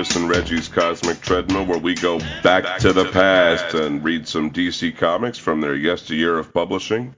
[0.00, 3.84] Chris and Reggie's Cosmic Treadmill, where we go back, back to the to past the
[3.84, 7.14] and read some DC comics from their yesteryear of publishing.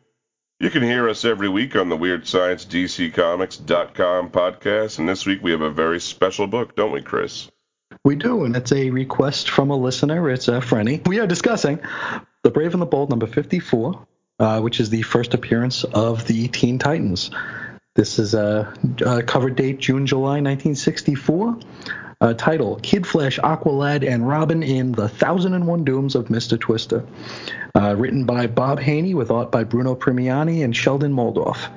[0.59, 5.45] You can hear us every week on the Weird Science DCComics.com podcast, and this week
[5.45, 7.49] we have a very special book, don't we, Chris?
[8.03, 10.29] We do, and it's a request from a listener.
[10.29, 11.07] It's uh, Frenny.
[11.07, 11.79] We are discussing
[12.43, 14.07] The Brave and the Bold, number 54,
[14.41, 17.31] uh, which is the first appearance of the Teen Titans.
[17.95, 18.75] This is a,
[19.07, 21.59] a cover date June, July 1964.
[22.23, 26.59] Uh, title Kid Flash, Aqualad, and Robin in The Thousand and One Dooms of Mr.
[26.59, 27.05] Twister.
[27.75, 31.69] Uh, written by Bob Haney with art by Bruno Premiani and Sheldon Moldoff.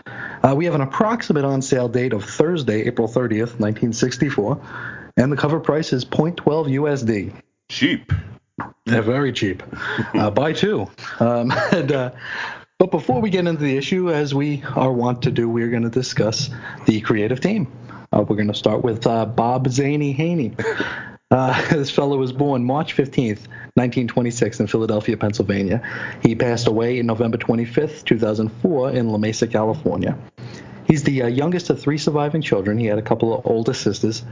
[0.43, 4.61] Uh, we have an approximate on sale date of Thursday, April 30th, 1964,
[5.17, 6.35] and the cover price is 0.12
[6.75, 7.33] USD.
[7.69, 8.11] Cheap.
[8.85, 9.63] Yeah, very cheap.
[10.13, 10.87] Uh, buy two.
[11.19, 12.11] Um, and, uh,
[12.77, 15.83] but before we get into the issue, as we are wont to do, we're going
[15.83, 16.49] to discuss
[16.85, 17.71] the creative team.
[18.11, 20.53] Uh, we're going to start with uh, Bob Zany Haney.
[21.31, 25.81] Uh, this fellow was born March 15th, 1926, in Philadelphia, Pennsylvania.
[26.21, 30.17] He passed away in November 25th, 2004, in La Mesa, California.
[30.85, 32.77] He's the uh, youngest of three surviving children.
[32.77, 34.23] He had a couple of older sisters.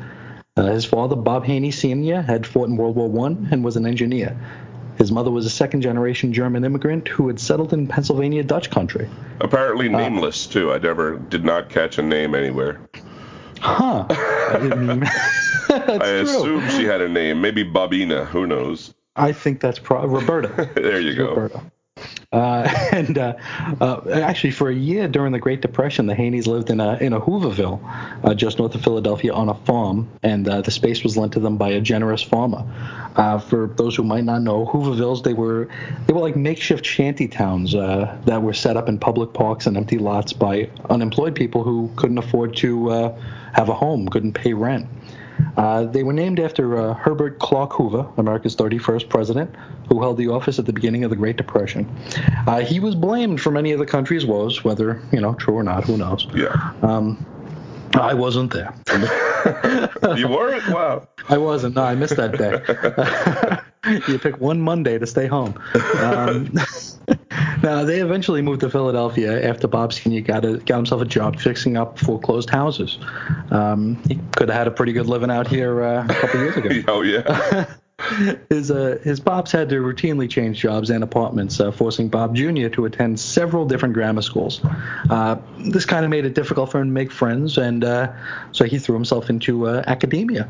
[0.55, 3.88] Uh, his father, Bob Haney Sr., had fought in World War I and was an
[3.88, 4.38] engineer.
[4.97, 9.09] His mother was a second generation German immigrant who had settled in Pennsylvania Dutch country.
[9.39, 10.72] Apparently uh, nameless, uh, too.
[10.72, 12.80] I never did not catch a name anywhere.
[13.59, 14.05] Huh.
[14.09, 15.39] I.
[15.69, 17.41] I assume she had a name.
[17.41, 18.25] Maybe Bobina.
[18.27, 18.94] Who knows?
[19.16, 20.69] I think that's pro- Roberta.
[20.75, 21.30] there you go.
[21.30, 21.71] Roberta.
[22.34, 23.36] Uh, and uh,
[23.80, 27.14] uh, actually, for a year during the Great Depression, the Haneys lived in a in
[27.14, 27.80] a Hooverville,
[28.23, 31.39] uh, just north of Philadelphia, on a farm, and uh, the space was lent to
[31.39, 32.66] them by a generous farmer.
[33.16, 35.70] Uh, for those who might not know, Hoovervilles they were
[36.08, 40.00] they were like makeshift shanty towns that were set up in public parks and empty
[40.00, 42.89] lots by unemployed people who couldn't afford to
[43.54, 44.88] have a home, couldn't pay rent.
[45.58, 49.55] Uh, they were named after uh, Herbert Clark Hoover, America's 31st president,
[49.89, 51.89] who held the office at the beginning of the Great Depression.
[52.48, 55.64] Uh, he was blamed for many of the country's woes, whether you know true or
[55.64, 56.27] not, who knows.
[56.33, 56.73] Yeah.
[56.81, 57.26] Um,
[57.93, 58.73] I wasn't there.
[60.17, 60.67] you weren't?
[60.70, 61.08] Wow.
[61.30, 61.75] I wasn't.
[61.75, 63.60] No, I missed that day.
[64.08, 65.60] you pick one Monday to stay home.
[65.99, 66.58] Um,
[67.64, 70.21] now, they eventually moved to Philadelphia after Bob Sr.
[70.21, 72.97] got, a, got himself a job fixing up foreclosed houses.
[73.52, 76.58] Um, he could have had a pretty good living out here uh, a couple years
[76.58, 76.69] ago.
[76.87, 77.65] oh, yeah.
[78.49, 82.67] his uh, his Bobs had to routinely change jobs and apartments, uh, forcing Bob Jr.
[82.69, 84.61] to attend several different grammar schools.
[85.09, 88.11] Uh, this kind of made it difficult for him to make friends, and uh,
[88.52, 90.49] so he threw himself into uh, academia.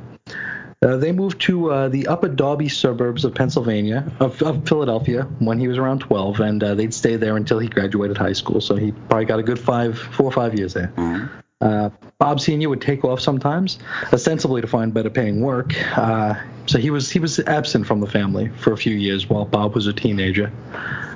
[0.84, 5.58] Uh, they moved to uh, the Upper Darby suburbs of Pennsylvania, of, of Philadelphia, when
[5.58, 8.60] he was around 12, and uh, they'd stay there until he graduated high school.
[8.60, 10.92] So he probably got a good five, four or five years there.
[10.98, 11.40] Mm-hmm.
[11.62, 13.80] Uh, Bob Senior would take off sometimes,
[14.12, 15.74] ostensibly to find better paying work.
[15.98, 16.36] Uh,
[16.66, 19.74] so he was he was absent from the family for a few years while Bob
[19.74, 20.52] was a teenager.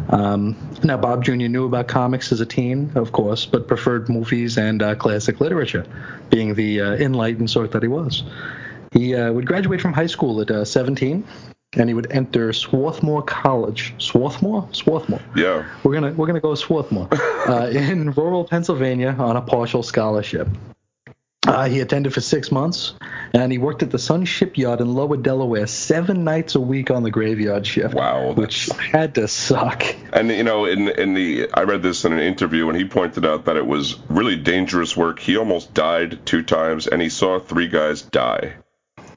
[0.09, 1.33] Um, now Bob Jr.
[1.33, 5.85] knew about comics as a teen, of course, but preferred movies and uh, classic literature,
[6.29, 8.23] being the enlightened sort that he was.
[8.97, 11.23] He uh, would graduate from high school at uh, 17,
[11.73, 13.93] and he would enter Swarthmore College.
[13.99, 14.67] Swarthmore?
[14.71, 15.21] Swarthmore.
[15.35, 15.67] Yeah.
[15.83, 17.07] We're gonna we're gonna go Swarthmore
[17.47, 20.47] uh, in rural Pennsylvania on a partial scholarship.
[21.45, 22.95] Uh, he attended for six months,
[23.33, 27.03] and he worked at the Sun Shipyard in Lower Delaware seven nights a week on
[27.03, 27.93] the graveyard shift.
[27.93, 29.83] Wow, which had to suck.
[30.11, 33.25] And you know, in in the I read this in an interview, and he pointed
[33.25, 35.19] out that it was really dangerous work.
[35.19, 38.55] He almost died two times, and he saw three guys die.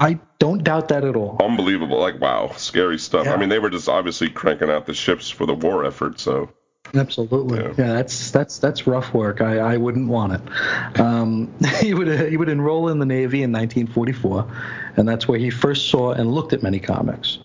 [0.01, 1.37] I don't doubt that at all.
[1.41, 1.99] Unbelievable.
[1.99, 3.27] Like, wow, scary stuff.
[3.27, 3.35] Yeah.
[3.35, 6.51] I mean, they were just obviously cranking out the ships for the war effort, so.
[6.95, 7.75] Absolutely, yeah.
[7.79, 7.93] yeah.
[7.93, 9.41] that's that's that's rough work.
[9.41, 10.41] I, I wouldn't want it.
[11.01, 14.51] Um, he would he would enroll in the Navy in 1944,
[14.97, 17.39] and that's where he first saw and looked at many comics.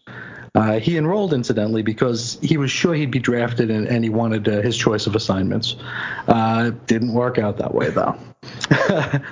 [0.55, 4.47] Uh, he enrolled, incidentally, because he was sure he'd be drafted and, and he wanted
[4.47, 5.75] uh, his choice of assignments.
[6.29, 8.17] Uh, didn't work out that way, though.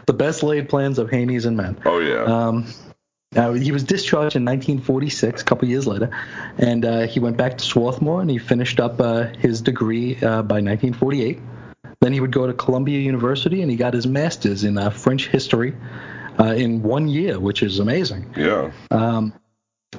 [0.05, 1.79] the best laid plans of Haney's and men.
[1.85, 2.23] Oh, yeah.
[2.23, 2.65] Um,
[3.35, 6.09] uh, he was discharged in 1946, a couple years later,
[6.57, 10.41] and uh, he went back to Swarthmore and he finished up uh, his degree uh,
[10.43, 11.39] by 1948.
[11.99, 15.27] Then he would go to Columbia University and he got his master's in uh, French
[15.27, 15.73] history
[16.39, 18.31] uh, in one year, which is amazing.
[18.35, 18.71] Yeah.
[18.91, 19.33] Um,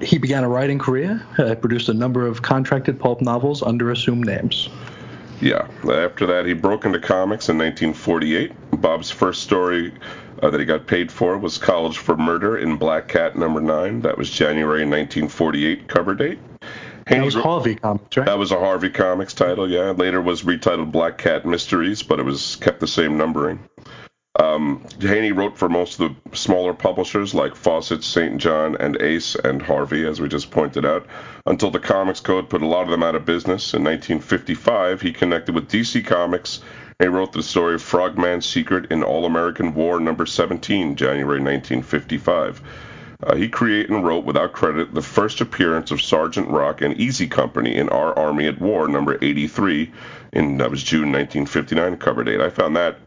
[0.00, 1.24] he began a writing career,
[1.60, 4.68] produced a number of contracted pulp novels under assumed names.
[5.40, 5.68] Yeah.
[5.88, 8.80] After that, he broke into comics in 1948.
[8.80, 9.92] Bob's first story
[10.44, 14.02] uh, that he got paid for was College for Murder in Black Cat number 9.
[14.02, 16.38] That was January 1948 cover date.
[17.06, 18.26] Haney that was Harvey Comics, right?
[18.26, 19.90] That was a Harvey Comics title, yeah.
[19.90, 23.58] Later was retitled Black Cat Mysteries, but it was kept the same numbering.
[24.38, 28.38] Um, Haney wrote for most of the smaller publishers like Fawcett, St.
[28.38, 31.06] John, and Ace and Harvey, as we just pointed out,
[31.46, 33.74] until the Comics Code put a lot of them out of business.
[33.74, 36.60] In 1955, he connected with DC Comics
[37.00, 42.62] and wrote the story of Frogman's Secret in All American War number 17, January 1955.
[43.22, 47.26] Uh, he created and wrote without credit the first appearance of Sergeant Rock and Easy
[47.26, 49.92] Company in Our Army at War number 83
[50.32, 52.40] in that was June 1959 cover date.
[52.40, 52.98] I found that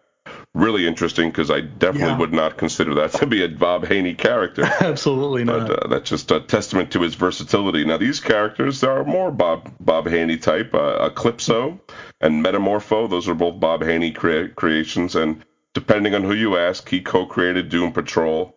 [0.54, 2.18] really interesting because I definitely yeah.
[2.18, 4.64] would not consider that to be a Bob Haney character.
[4.82, 5.68] Absolutely not.
[5.68, 7.86] But uh, that's just a testament to his versatility.
[7.86, 10.74] Now these characters are more Bob Bob Haney type.
[10.74, 11.80] Uh, Eclipso
[12.22, 15.44] and Metamorpho, those are both Bob Haney crea- creations, and
[15.74, 18.56] depending on who you ask, he co-created Doom Patrol.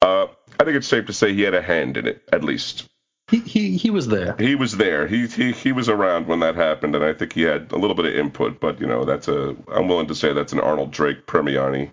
[0.00, 0.26] Uh,
[0.58, 2.88] I think it's safe to say he had a hand in it, at least.
[3.30, 4.34] He, he, he was there.
[4.38, 5.06] He was there.
[5.06, 7.94] He, he he was around when that happened, and I think he had a little
[7.94, 8.60] bit of input.
[8.60, 11.92] But you know, that's a I'm willing to say that's an Arnold Drake Premiani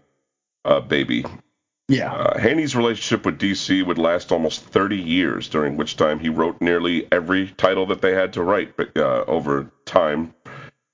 [0.66, 1.26] uh, baby.
[1.88, 2.14] Yeah.
[2.14, 6.62] Uh, Haney's relationship with DC would last almost 30 years, during which time he wrote
[6.62, 10.34] nearly every title that they had to write uh, over time.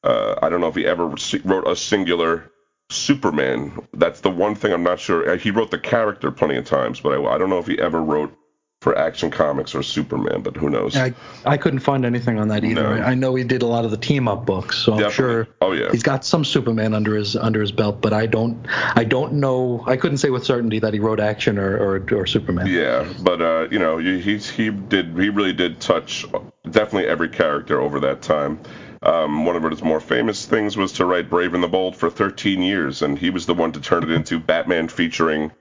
[0.06, 2.52] Uh, I don't know if he ever wrote a singular
[2.92, 3.88] Superman.
[3.94, 5.32] That's the one thing I'm not sure.
[5.32, 7.80] Uh, he wrote the character plenty of times, but I, I don't know if he
[7.80, 8.38] ever wrote
[8.82, 10.96] for Action Comics or Superman, but who knows?
[10.96, 11.14] I,
[11.44, 12.84] I couldn't find anything on that either.
[12.84, 13.04] No.
[13.04, 15.06] I, I, know he did a lot of the team up books, so Definitely.
[15.06, 15.90] I'm sure oh, yeah.
[15.92, 18.64] he's got some Superman under his under his belt, but I don't
[18.96, 22.28] I don't know I couldn't say with certainty that he wrote Action or or, or
[22.28, 22.68] Superman.
[22.68, 26.28] Yeah, but uh, you know, he he did he really did touch
[26.70, 28.60] definitely every character over that time.
[29.06, 32.10] Um, one of his more famous things was to write Brave and the Bold for
[32.10, 35.52] 13 years, and he was the one to turn it into Batman featuring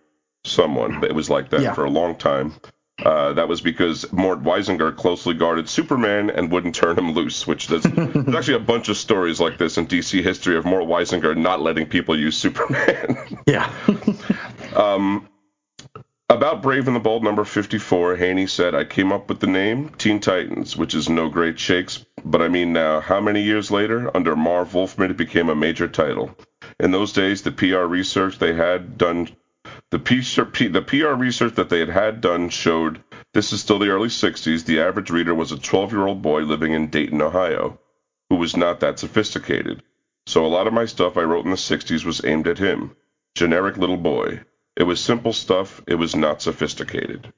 [0.44, 1.04] someone.
[1.04, 1.74] It was like that yeah.
[1.74, 2.54] for a long time.
[3.02, 7.66] Uh, that was because Mort Weisinger closely guarded Superman and wouldn't turn him loose, which
[7.66, 11.36] there's, there's actually a bunch of stories like this in DC history of Mort Weisinger
[11.36, 13.18] not letting people use Superman.
[13.46, 13.70] yeah.
[14.76, 15.28] um,
[16.30, 19.90] about Brave and the Bold number 54, Haney said, I came up with the name
[19.98, 24.10] Teen Titans, which is no great shakes, but I mean now, how many years later,
[24.16, 26.36] under Marv Wolfman, it became a major title.
[26.80, 29.28] In those days, the PR research they had done
[29.90, 33.90] the PR, the PR research that they had had done showed this is still the
[33.90, 34.64] early 60s.
[34.64, 37.78] The average reader was a 12 year old boy living in Dayton, Ohio,
[38.28, 39.82] who was not that sophisticated.
[40.26, 42.96] So a lot of my stuff I wrote in the 60s was aimed at him.
[43.34, 44.40] Generic little boy.
[44.76, 47.32] It was simple stuff, it was not sophisticated.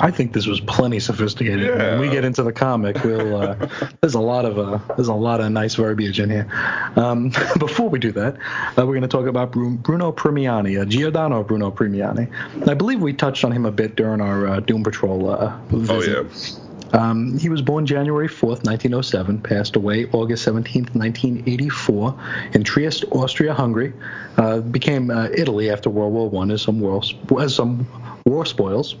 [0.00, 1.66] I think this was plenty sophisticated.
[1.66, 1.92] Yeah.
[1.92, 3.68] When we get into the comic, we'll uh,
[4.00, 6.48] there's a lot of uh, there's a lot of nice verbiage in here.
[6.96, 8.36] Um, before we do that,
[8.76, 12.28] uh, we're going to talk about Bruno Premiani, uh, Giordano Bruno Premiani.
[12.68, 15.92] I believe we touched on him a bit during our uh, Doom Patrol uh, visit.
[15.92, 16.60] Oh yeah.
[16.94, 22.20] Um, he was born January 4th, 1907, passed away August 17th, 1984,
[22.52, 23.92] in Trieste, Austria, Hungary.
[24.36, 27.02] Uh, became uh, Italy after World War One as some war,
[27.40, 27.86] as some
[28.24, 28.94] war spoils.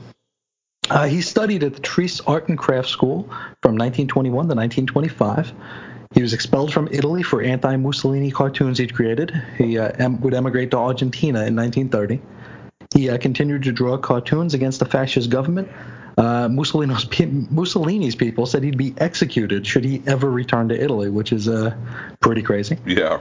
[0.90, 3.22] Uh, he studied at the Trieste Art and Craft School
[3.62, 5.52] from 1921 to 1925.
[6.14, 9.32] He was expelled from Italy for anti-Mussolini cartoons he'd created.
[9.58, 12.20] He uh, em- would emigrate to Argentina in 1930.
[12.94, 15.68] He uh, continued to draw cartoons against the fascist government.
[16.16, 17.08] Uh, Mussolini's,
[17.50, 21.74] Mussolini's, people said he'd be executed should he ever return to Italy, which is uh,
[22.20, 22.78] pretty crazy.
[22.86, 23.20] Yeah.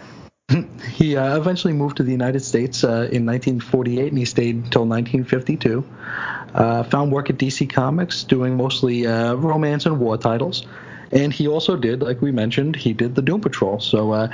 [0.93, 4.85] He uh, eventually moved to the United States uh, in 1948, and he stayed until
[4.85, 5.83] 1952.
[6.53, 10.65] Uh, found work at DC Comics, doing mostly uh, romance and war titles.
[11.11, 13.79] And he also did, like we mentioned, he did the Doom Patrol.
[13.79, 14.29] So uh,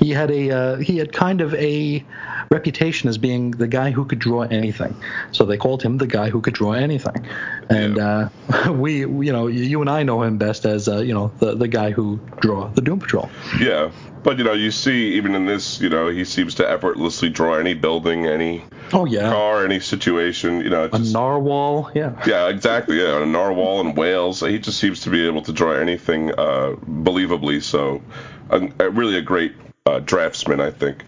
[0.00, 2.04] he had a uh, he had kind of a
[2.50, 4.96] reputation as being the guy who could draw anything.
[5.30, 7.26] So they called him the guy who could draw anything.
[7.68, 8.30] And yeah.
[8.48, 11.54] uh, we, you know, you and I know him best as uh, you know the
[11.54, 13.28] the guy who draw the Doom Patrol.
[13.60, 13.92] Yeah,
[14.22, 17.54] but you know, you see even in this, you know, he seems to effortlessly draw
[17.54, 18.64] any building, any
[18.94, 20.62] oh yeah car, any situation.
[20.62, 21.90] You know, just, a narwhal.
[21.94, 22.20] Yeah.
[22.26, 23.00] Yeah, exactly.
[23.00, 24.40] Yeah, a narwhal and whales.
[24.40, 27.62] He just seems to be able to draw anything uh, believably.
[27.62, 28.02] So,
[28.48, 29.54] a, really a great
[29.86, 31.04] uh, draftsman, I think.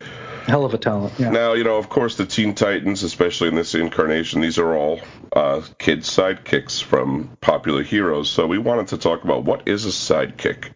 [0.47, 1.15] Hell of a talent.
[1.19, 1.31] Yeah.
[1.31, 5.01] Now, you know, of course, the Teen Titans, especially in this incarnation, these are all
[5.33, 8.29] uh, kid sidekicks from popular heroes.
[8.29, 10.75] So we wanted to talk about what is a sidekick.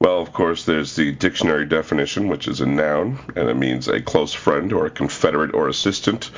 [0.00, 4.00] Well, of course, there's the dictionary definition, which is a noun, and it means a
[4.00, 6.30] close friend or a confederate or assistant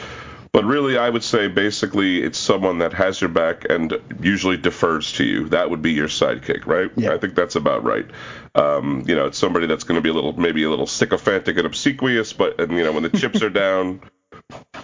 [0.52, 5.12] but really, I would say basically it's someone that has your back and usually defers
[5.14, 5.48] to you.
[5.48, 6.90] That would be your sidekick, right?
[6.94, 7.14] Yeah.
[7.14, 8.06] I think that's about right.
[8.54, 11.56] Um, you know, it's somebody that's going to be a little, maybe a little sycophantic
[11.56, 14.02] and obsequious, but and, you know, when the chips are down,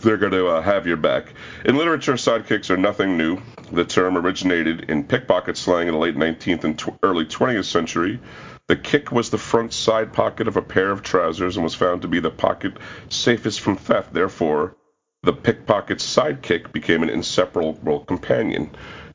[0.00, 1.34] they're going to uh, have your back.
[1.66, 3.38] In literature, sidekicks are nothing new.
[3.70, 8.20] The term originated in pickpocket slang in the late 19th and tw- early 20th century.
[8.68, 12.02] The kick was the front side pocket of a pair of trousers and was found
[12.02, 14.14] to be the pocket safest from theft.
[14.14, 14.76] Therefore,
[15.22, 18.70] the pickpocket's sidekick became an inseparable companion.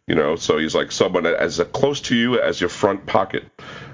[0.05, 3.45] You know, so he's like someone as close to you as your front pocket.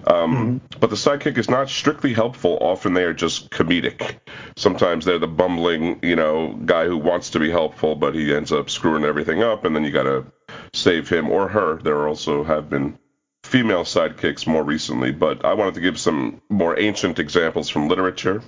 [0.08, 0.78] Um, mm-hmm.
[0.80, 2.58] But the sidekick is not strictly helpful.
[2.62, 4.18] Often they are just comedic.
[4.58, 8.52] Sometimes they're the bumbling, you know, guy who wants to be helpful, but he ends
[8.52, 10.26] up screwing everything up, and then you got to
[10.74, 11.78] save him or her.
[11.78, 12.98] There also have been
[13.44, 18.42] female sidekicks more recently, but I wanted to give some more ancient examples from literature.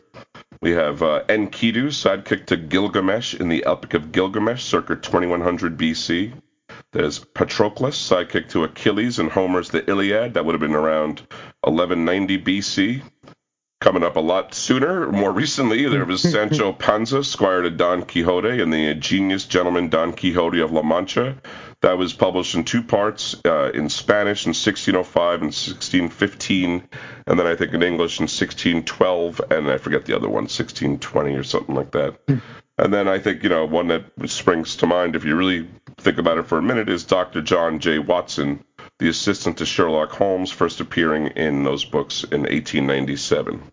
[0.62, 6.34] We have uh, Enkidu, sidekick to Gilgamesh in the Epic of Gilgamesh, circa 2100 BC.
[6.91, 10.36] There's Patroclus, sidekick to Achilles in Homer's The Iliad.
[10.36, 11.22] That would have been around
[11.62, 13.01] 1190 BC.
[13.80, 18.62] Coming up a lot sooner, more recently, there was Sancho Panza, squire to Don Quixote,
[18.62, 21.38] and the ingenious gentleman Don Quixote of La Mancha.
[21.82, 26.84] That was published in two parts, uh, in Spanish in 1605 and 1615,
[27.26, 31.36] and then I think in English in 1612, and I forget the other one, 1620
[31.36, 32.20] or something like that.
[32.28, 32.38] Hmm.
[32.78, 36.18] And then I think, you know, one that springs to mind, if you really think
[36.18, 37.42] about it for a minute, is Dr.
[37.42, 38.00] John J.
[38.00, 38.64] Watson,
[39.00, 43.72] the assistant to Sherlock Holmes, first appearing in those books in 1897.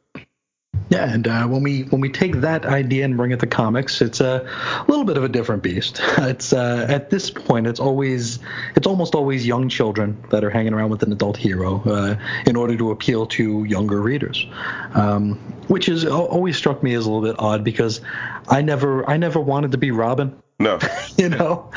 [0.90, 4.00] Yeah, and uh, when we when we take that idea and bring it to comics,
[4.00, 4.46] it's a
[4.88, 6.00] little bit of a different beast.
[6.28, 8.38] It's uh, at this point, it's always
[8.74, 12.16] it's almost always young children that are hanging around with an adult hero uh,
[12.46, 14.46] in order to appeal to younger readers,
[14.94, 15.34] um,
[15.68, 18.00] which has always struck me as a little bit odd because
[18.48, 20.36] I never I never wanted to be Robin.
[20.58, 20.78] No,
[21.16, 21.70] you know,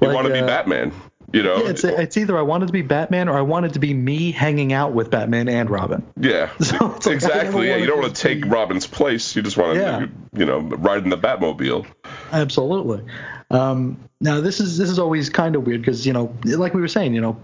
[0.00, 0.92] you like, want to be uh, Batman.
[1.32, 3.78] You know, yeah, it's, it's either I wanted to be Batman or I wanted to
[3.78, 6.04] be me hanging out with Batman and Robin.
[6.18, 7.68] Yeah, so like, exactly.
[7.68, 8.48] Yeah, you don't want to take be...
[8.48, 9.36] Robin's place.
[9.36, 10.06] You just want to, yeah.
[10.32, 11.86] you know, ride in the Batmobile.
[12.32, 13.04] Absolutely.
[13.50, 16.80] Um, now this is this is always kind of weird because you know, like we
[16.80, 17.36] were saying, you know,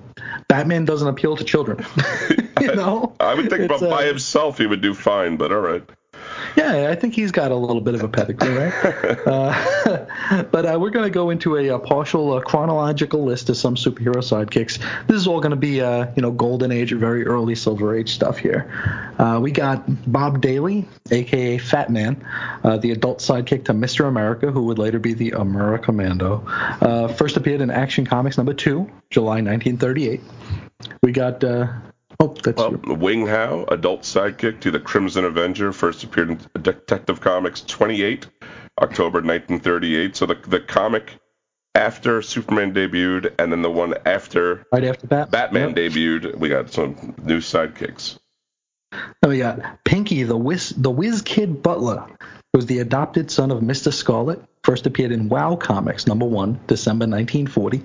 [0.48, 1.84] Batman doesn't appeal to children.
[2.60, 5.52] you know, I, I would think about uh, by himself he would do fine, but
[5.52, 5.82] all right.
[6.56, 8.72] Yeah, I think he's got a little bit of a pedigree, right?
[9.26, 13.58] uh, but uh, we're going to go into a, a partial uh, chronological list of
[13.58, 14.78] some superhero sidekicks.
[15.06, 17.94] This is all going to be, uh, you know, golden age or very early silver
[17.94, 18.72] age stuff here.
[19.18, 22.24] Uh, we got Bob Daly, aka Fat Man,
[22.64, 24.08] uh, the adult sidekick to Mr.
[24.08, 27.16] America, who would later be the Americommando.
[27.16, 30.20] first appeared in Action Comics number two, July 1938.
[31.02, 31.40] We got
[32.18, 37.20] Oh, that's well, Wing How, adult sidekick to the Crimson Avenger, first appeared in Detective
[37.20, 38.26] Comics 28,
[38.80, 40.16] October 1938.
[40.16, 41.18] So the the comic
[41.74, 45.92] after Superman debuted, and then the one after right after Bat- Batman yep.
[45.92, 48.18] debuted, we got some new sidekicks.
[48.92, 52.06] Then we got Pinky, the whiz the whiz kid butler,
[52.54, 53.92] was the adopted son of Mr.
[53.92, 54.42] Scarlet.
[54.64, 57.84] First appeared in Wow Comics number one, December 1940.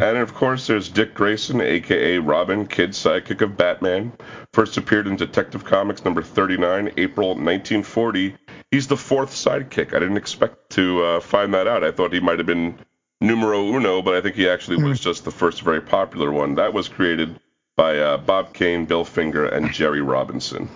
[0.00, 4.12] And of course, there's Dick Grayson, aka Robin, kid sidekick of Batman.
[4.52, 8.34] First appeared in Detective Comics number 39, April 1940.
[8.70, 9.94] He's the fourth sidekick.
[9.94, 11.84] I didn't expect to uh, find that out.
[11.84, 12.78] I thought he might have been
[13.20, 14.88] numero uno, but I think he actually mm.
[14.88, 16.54] was just the first very popular one.
[16.56, 17.38] That was created
[17.76, 20.68] by uh, Bob Kane, Bill Finger, and Jerry Robinson.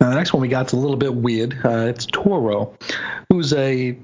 [0.00, 1.58] Now, the next one we got is a little bit weird.
[1.64, 2.76] Uh, it's Toro,
[3.28, 3.98] who's a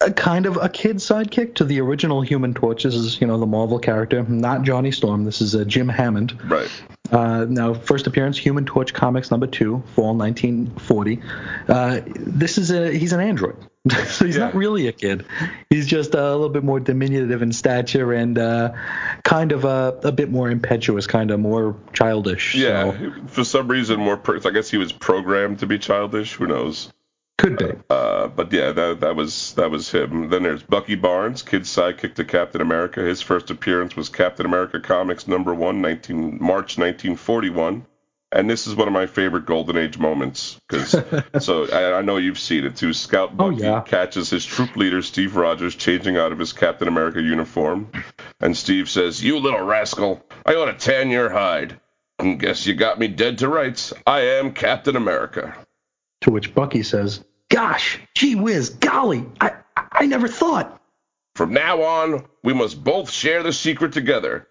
[0.00, 2.84] a kind of a kid sidekick to the original Human Torch.
[2.84, 5.24] This is, you know, the Marvel character, not Johnny Storm.
[5.24, 6.38] This is uh, Jim Hammond.
[6.48, 6.70] Right.
[7.10, 11.20] Uh, now, first appearance, Human Torch Comics number two, fall 1940.
[11.66, 13.56] Uh, this is a he's an android,
[14.06, 14.44] so he's yeah.
[14.44, 15.24] not really a kid.
[15.70, 18.74] He's just a little bit more diminutive in stature and uh,
[19.24, 22.54] kind of a, a bit more impetuous, kind of more childish.
[22.54, 23.12] Yeah, so.
[23.26, 24.20] for some reason, more.
[24.44, 26.34] I guess he was programmed to be childish.
[26.34, 26.92] Who knows?
[27.38, 27.72] Could be.
[27.88, 30.28] Uh, but yeah, that that was that was him.
[30.28, 33.00] Then there's Bucky Barnes, kid sidekick to Captain America.
[33.00, 37.86] His first appearance was Captain America Comics number one, 19 March 1941.
[38.32, 40.90] And this is one of my favorite Golden Age moments because
[41.38, 42.92] so I, I, know you've seen it too.
[42.92, 43.80] Scout oh, Bucky oh, yeah.
[43.82, 47.90] catches his troop leader Steve Rogers changing out of his Captain America uniform,
[48.40, 51.80] and Steve says, "You little rascal, I ought to tan your hide."
[52.18, 53.92] And guess you got me dead to rights.
[54.04, 55.54] I am Captain America.
[56.28, 59.52] To which Bucky says, Gosh, gee whiz, golly, I,
[59.92, 60.78] I never thought.
[61.34, 64.46] From now on, we must both share the secret together.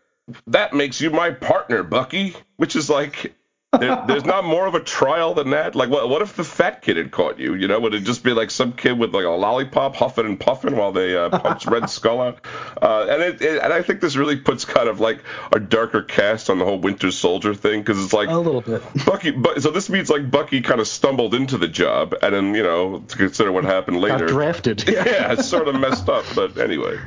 [0.48, 2.36] That makes you my partner, Bucky.
[2.56, 3.36] Which is like,
[3.74, 5.76] there, there's not more of a trial than that.
[5.76, 7.54] Like, what, what if the fat kid had caught you?
[7.54, 10.40] You know, would it just be like some kid with like a lollipop huffing and
[10.40, 12.40] puffing while they uh, punch Red Skull out?
[12.82, 15.22] Uh, and it, it, and I think this really puts kind of like
[15.52, 18.82] a darker cast on the whole Winter Soldier thing because it's like a little bit.
[19.06, 19.32] Bucky.
[19.32, 22.64] But, so this means like Bucky kind of stumbled into the job, and then you
[22.64, 24.84] know to consider what happened later, Got drafted.
[24.88, 26.24] yeah, it's sort of messed up.
[26.36, 26.98] But anyway.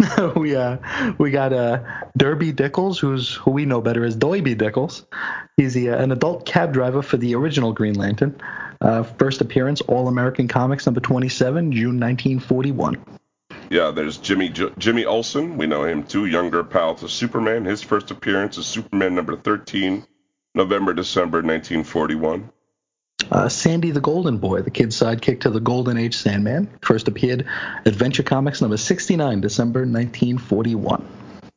[0.36, 0.78] we uh
[1.18, 1.82] we got uh
[2.16, 5.04] Derby Dickles, who's who we know better as Doiby Dickles.
[5.56, 8.40] He's the, uh, an adult cab driver for the original Green Lantern.
[8.80, 12.96] Uh, first appearance, All American Comics number 27, June 1941.
[13.70, 15.56] Yeah, there's Jimmy J- Jimmy Olsen.
[15.56, 16.26] We know him too.
[16.26, 17.64] Younger pal to Superman.
[17.64, 20.04] His first appearance is Superman number 13,
[20.54, 22.50] November December 1941.
[23.30, 27.46] Uh, Sandy the Golden Boy, the kid's sidekick to the Golden Age Sandman, first appeared
[27.86, 31.06] Adventure Comics number 69, December 1941.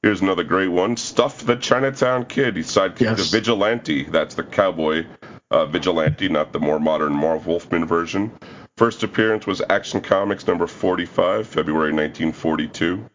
[0.01, 0.97] Here's another great one.
[0.97, 2.55] Stuff the Chinatown Kid.
[2.55, 3.29] He's sidekick Yes.
[3.29, 4.03] to Vigilante.
[4.03, 5.05] That's the cowboy
[5.51, 8.31] uh, Vigilante, not the more modern Marv Wolfman version.
[8.77, 13.09] First appearance was Action Comics number 45, February 1942.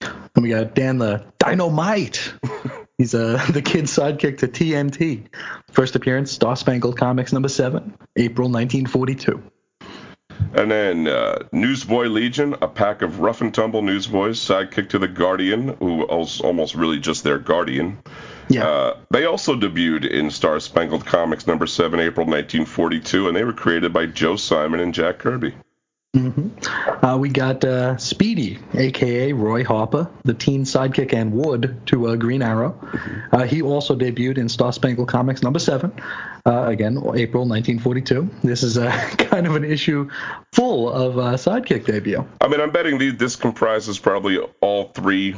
[0.00, 2.32] And we got Dan the Dynamite.
[2.98, 5.26] He's uh, the kid's sidekick to TNT.
[5.70, 9.42] First appearance, Star Spangled Comics number 7, April 1942.
[10.54, 15.08] And then uh, Newsboy Legion, a pack of rough and tumble newsboys, sidekick to the
[15.08, 17.98] Guardian, who was almost really just their guardian.
[18.48, 18.66] Yeah.
[18.66, 23.52] Uh, they also debuted in Star Spangled Comics number 7, April 1942, and they were
[23.52, 25.54] created by Joe Simon and Jack Kirby.
[26.16, 32.16] Uh, we got uh, Speedy, aka Roy Harper, the teen sidekick and Wood to uh,
[32.16, 32.78] Green Arrow.
[33.32, 35.92] Uh, he also debuted in Star Spangled Comics number seven,
[36.46, 38.30] uh, again April 1942.
[38.42, 40.08] This is uh, kind of an issue
[40.52, 42.26] full of uh, sidekick debut.
[42.40, 45.36] I mean, I'm betting these, this comprises probably all three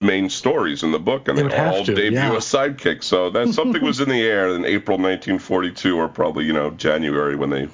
[0.00, 2.32] main stories in the book, and they all to, debut yeah.
[2.32, 3.02] a sidekick.
[3.02, 7.34] So that something was in the air in April 1942, or probably you know January
[7.34, 7.68] when they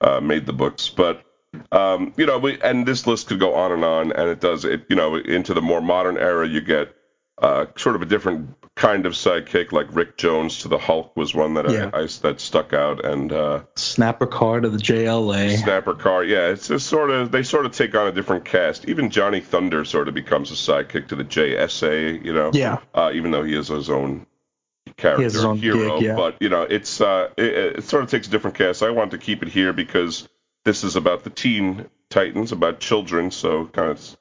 [0.00, 0.88] uh, made the books.
[0.88, 1.24] But
[1.72, 4.64] um, you know, we, and this list could go on and on, and it does.
[4.64, 6.94] It you know into the more modern era, you get
[7.40, 11.34] uh, sort of a different kind of sidekick, like Rick Jones to the Hulk was
[11.34, 11.90] one that Yeah.
[11.92, 15.56] I, I that stuck out, and uh, Snapper Carr of the JLA.
[15.58, 18.88] Snapper Carr, yeah, it's just sort of they sort of take on a different cast.
[18.88, 22.50] Even Johnny Thunder sort of becomes a sidekick to the JSA, you know.
[22.52, 22.78] Yeah.
[22.94, 24.26] Uh, even though he has his own
[24.96, 26.16] character, his own hero, gig, yeah.
[26.16, 28.82] but you know, it's uh, it, it sort of takes a different cast.
[28.82, 30.28] I wanted to keep it here because
[30.64, 34.16] this is about the Teen Titans, about children, so kind of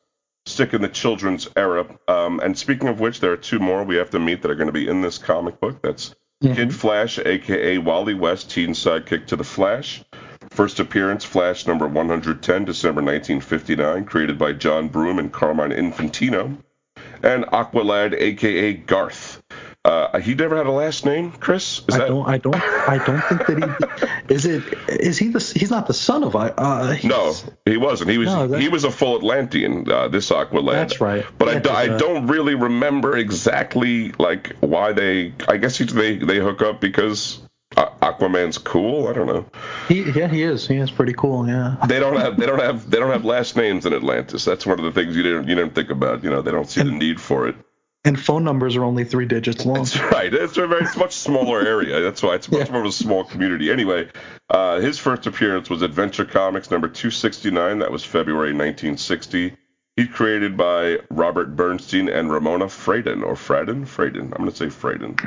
[0.46, 1.86] stick in the children's era.
[2.08, 4.56] Um, and speaking of which, there are two more we have to meet that are
[4.56, 5.82] going to be in this comic book.
[5.82, 10.04] That's Kid Flash, aka Wally West, teen sidekick to the Flash.
[10.52, 16.58] First appearance, Flash number 110, December 1959, created by John Broome and Carmine Infantino.
[17.24, 19.42] And Aqualad, aka Garth.
[19.88, 21.82] Uh, he never had a last name, Chris?
[21.88, 22.28] Is I that don't.
[22.28, 22.56] I don't.
[22.56, 24.64] I don't think that he is it.
[24.90, 25.40] Is he the?
[25.56, 26.36] He's not the son of.
[26.36, 27.34] Uh, No,
[27.66, 28.10] he wasn't.
[28.10, 29.90] He was No, that- he was a full Atlantean.
[29.90, 30.74] Uh, this Aqualad.
[30.74, 31.26] That's right.
[31.38, 35.34] But Yeah, I, I 'cause, uh, don't really remember exactly like why they.
[35.48, 37.40] I guess he, they they hook up because
[37.78, 39.08] Aquaman's cool.
[39.08, 39.46] I don't know.
[39.88, 40.68] He, yeah, he is.
[40.68, 41.48] He is pretty cool.
[41.48, 41.76] Yeah.
[41.88, 44.44] They don't have they don't have they don't have last names in Atlantis.
[44.44, 46.24] That's one of the things you didn't you didn't think about.
[46.26, 47.56] You know they don't see the need for it.
[48.08, 49.76] And phone numbers are only three digits long.
[49.84, 50.34] That's right.
[50.34, 52.00] It's a very it's much smaller area.
[52.02, 52.72] That's why it's much Yeah.
[52.72, 53.70] more of a small community.
[53.70, 54.08] Anyway,
[54.50, 57.80] uh, his first appearance was Adventure Comics number 269.
[57.80, 59.56] That was February 1960.
[59.98, 63.82] He's created by Robert Bernstein and Ramona Fraden or Fraden.
[63.86, 64.22] Fraden.
[64.32, 65.20] I'm going to say Fraden.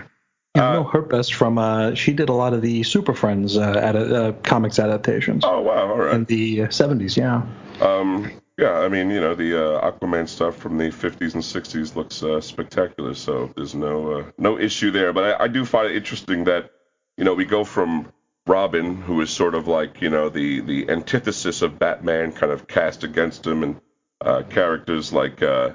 [0.56, 1.58] Yeah, I know her best from.
[1.58, 5.60] Uh, she did a lot of the Super Friends uh, ad- uh, comics adaptations Oh
[5.60, 5.90] wow.
[5.90, 6.14] All right.
[6.14, 7.16] in the uh, 70s.
[7.16, 7.42] Yeah.
[7.86, 11.96] Um, yeah, I mean, you know, the uh, Aquaman stuff from the 50s and 60s
[11.96, 15.14] looks uh, spectacular, so there's no uh, no issue there.
[15.14, 16.70] But I, I do find it interesting that,
[17.16, 18.12] you know, we go from
[18.46, 22.68] Robin, who is sort of like, you know, the the antithesis of Batman, kind of
[22.68, 23.80] cast against him, and
[24.20, 25.70] uh, characters like uh,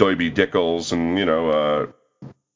[0.00, 1.50] Doiby Dickles and you know.
[1.50, 1.86] Uh,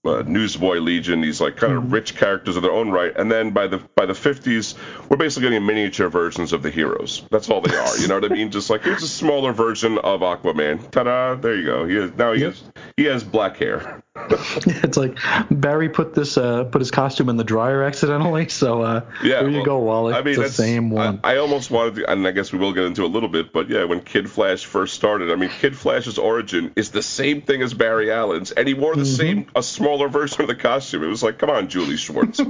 [0.05, 3.51] uh, Newsboy Legion, these like kind of rich characters of their own right, and then
[3.51, 4.77] by the by the 50s,
[5.09, 7.25] we're basically getting miniature versions of the heroes.
[7.31, 7.97] That's all they are.
[7.99, 8.51] You know what I mean?
[8.51, 10.91] Just like here's a smaller version of Aquaman.
[10.91, 11.35] Ta-da!
[11.35, 11.87] There you go.
[11.87, 12.51] He is now he Yep.
[12.53, 12.63] has
[12.97, 14.03] he has black hair.
[14.67, 15.19] it's like
[15.51, 18.49] Barry put this uh, put his costume in the dryer accidentally.
[18.49, 20.15] So uh, Yeah, there you well, go, Wally.
[20.15, 21.21] I mean, it's the same one.
[21.25, 23.29] I, I almost wanted to, and I guess we will get into it a little
[23.29, 27.03] bit, but yeah, when Kid Flash first started, I mean, Kid Flash's origin is the
[27.03, 29.01] same thing as Barry Allen's, and he wore Mm-hmm.
[29.01, 31.05] the same, a smaller version of the costume.
[31.05, 32.41] It was like, come on, Julie Schwartz,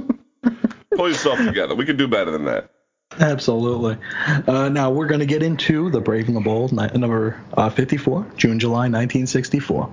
[0.95, 1.75] pull yourself together.
[1.75, 2.71] We can do better than that.
[3.17, 3.97] Absolutely.
[4.47, 8.25] Uh, now we're going to get into The Brave and the Bold, number uh, 54,
[8.37, 9.91] June, July 1964.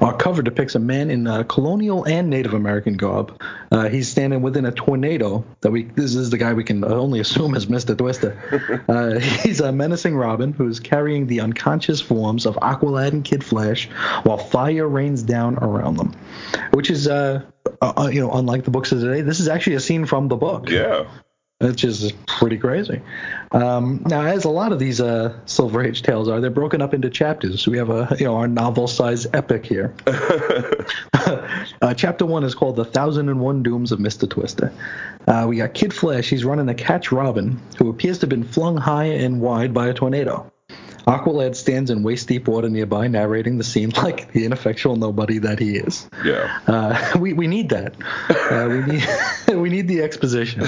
[0.00, 3.40] Our cover depicts a man in uh, colonial and Native American garb.
[3.70, 5.84] Uh, he's standing within a tornado that we.
[5.84, 7.96] This is the guy we can only assume is Mr.
[7.96, 8.36] Twister.
[8.88, 13.88] Uh, he's a menacing Robin who's carrying the unconscious forms of Aqualad and Kid Flash
[14.22, 16.14] while fire rains down around them,
[16.72, 17.06] which is.
[17.06, 17.42] Uh,
[17.82, 20.36] uh, you know, unlike the books of today, this is actually a scene from the
[20.36, 20.70] book.
[20.70, 21.06] Yeah.
[21.60, 23.02] Which is pretty crazy.
[23.50, 26.94] Um, now, as a lot of these uh, Silver Age tales are, they're broken up
[26.94, 27.66] into chapters.
[27.66, 29.92] We have a you know our novel-size epic here.
[31.82, 34.72] uh, chapter one is called "The Thousand and One Dooms of Mister Twister."
[35.26, 36.28] Uh, we got Kid Flash.
[36.28, 39.88] He's running to catch Robin, who appears to have been flung high and wide by
[39.88, 40.48] a tornado.
[41.08, 45.58] Aqualad stands in waist deep water nearby, narrating the scene like the ineffectual nobody that
[45.58, 46.08] he is.
[46.24, 46.60] Yeah.
[46.66, 47.94] Uh, we we need that.
[48.28, 49.08] Uh, we need
[49.58, 50.64] we need the exposition.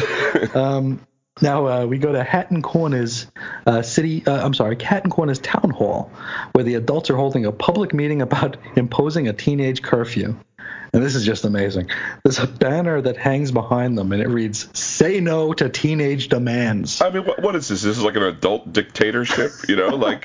[0.55, 1.07] Um,
[1.43, 3.27] now uh, we go to Hatton Corners
[3.67, 4.27] uh, City.
[4.27, 6.11] Uh, I'm sorry, Hatton Corners Town Hall,
[6.53, 10.37] where the adults are holding a public meeting about imposing a teenage curfew.
[10.93, 11.89] And this is just amazing.
[12.25, 17.01] There's a banner that hangs behind them, and it reads, "Say no to teenage demands."
[17.01, 17.83] I mean, what, what is this?
[17.83, 19.91] This is like an adult dictatorship, you know?
[20.01, 20.25] Like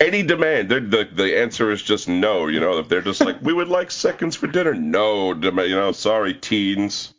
[0.00, 2.48] any demand, the the answer is just no.
[2.48, 5.76] You know, if they're just like, we would like seconds for dinner, no, dem- you
[5.76, 7.14] know, sorry, teens,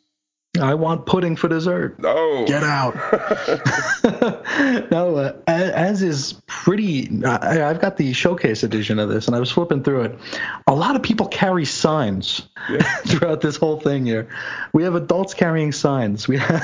[0.61, 1.97] I want pudding for dessert.
[1.99, 2.45] no.
[2.45, 2.93] Get out.
[4.91, 7.23] no, uh, as is pretty.
[7.25, 10.19] I, I've got the showcase edition of this, and I was flipping through it.
[10.67, 12.47] A lot of people carry signs
[13.07, 14.29] throughout this whole thing here.
[14.73, 16.27] We have adults carrying signs.
[16.27, 16.63] We have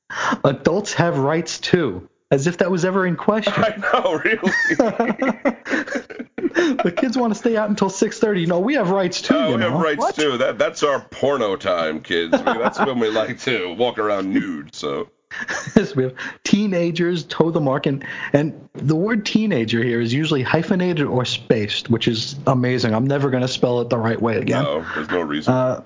[0.44, 3.52] adults have rights too, as if that was ever in question.
[3.56, 4.38] I know, really.
[6.82, 8.48] the kids want to stay out until 6:30.
[8.48, 9.34] No, we have rights too.
[9.36, 10.14] Oh, we have rights What?
[10.16, 10.36] too.
[10.38, 12.34] That that's our porno time, kids.
[12.34, 14.74] I mean, that's when we like to walk around nude.
[14.74, 15.08] So
[15.76, 16.14] Yes, we have
[16.44, 21.90] teenagers toe the mark, and, and the word teenager here is usually hyphenated or spaced,
[21.90, 22.94] which is amazing.
[22.94, 24.64] I'm never going to spell it the right way again.
[24.64, 25.54] no, there's no reason.
[25.54, 25.82] Uh,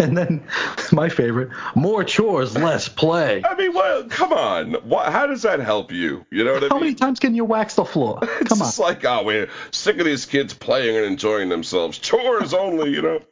[0.04, 0.42] and then
[0.92, 3.42] my favorite: more chores, less play.
[3.44, 4.74] I mean, well, come on.
[4.88, 6.24] What, how does that help you?
[6.30, 6.70] You know what I mean?
[6.70, 8.18] How many times can you wax the floor?
[8.40, 8.66] It's Come on.
[8.68, 11.98] just like, oh, we're sick of these kids playing and enjoying themselves.
[11.98, 13.20] Chores only, you know.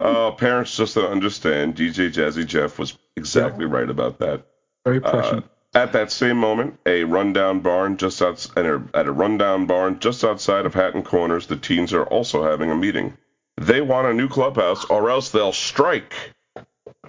[0.00, 1.76] Uh, parents just don't understand.
[1.76, 4.42] DJ Jazzy Jeff was exactly right about that.
[4.86, 5.44] Very Uh, prescient.
[5.74, 10.64] at that same moment, a rundown barn just outside, at a rundown barn just outside
[10.64, 13.16] of Hatton Corners, the teens are also having a meeting.
[13.66, 16.14] They want a new clubhouse, or else they'll strike.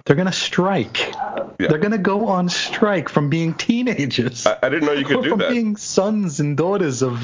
[0.04, 0.98] They're going to strike.
[0.98, 1.68] Yeah.
[1.68, 4.46] They're going to go on strike from being teenagers.
[4.46, 5.46] I, I didn't know you could do from that.
[5.46, 7.18] From being sons and daughters of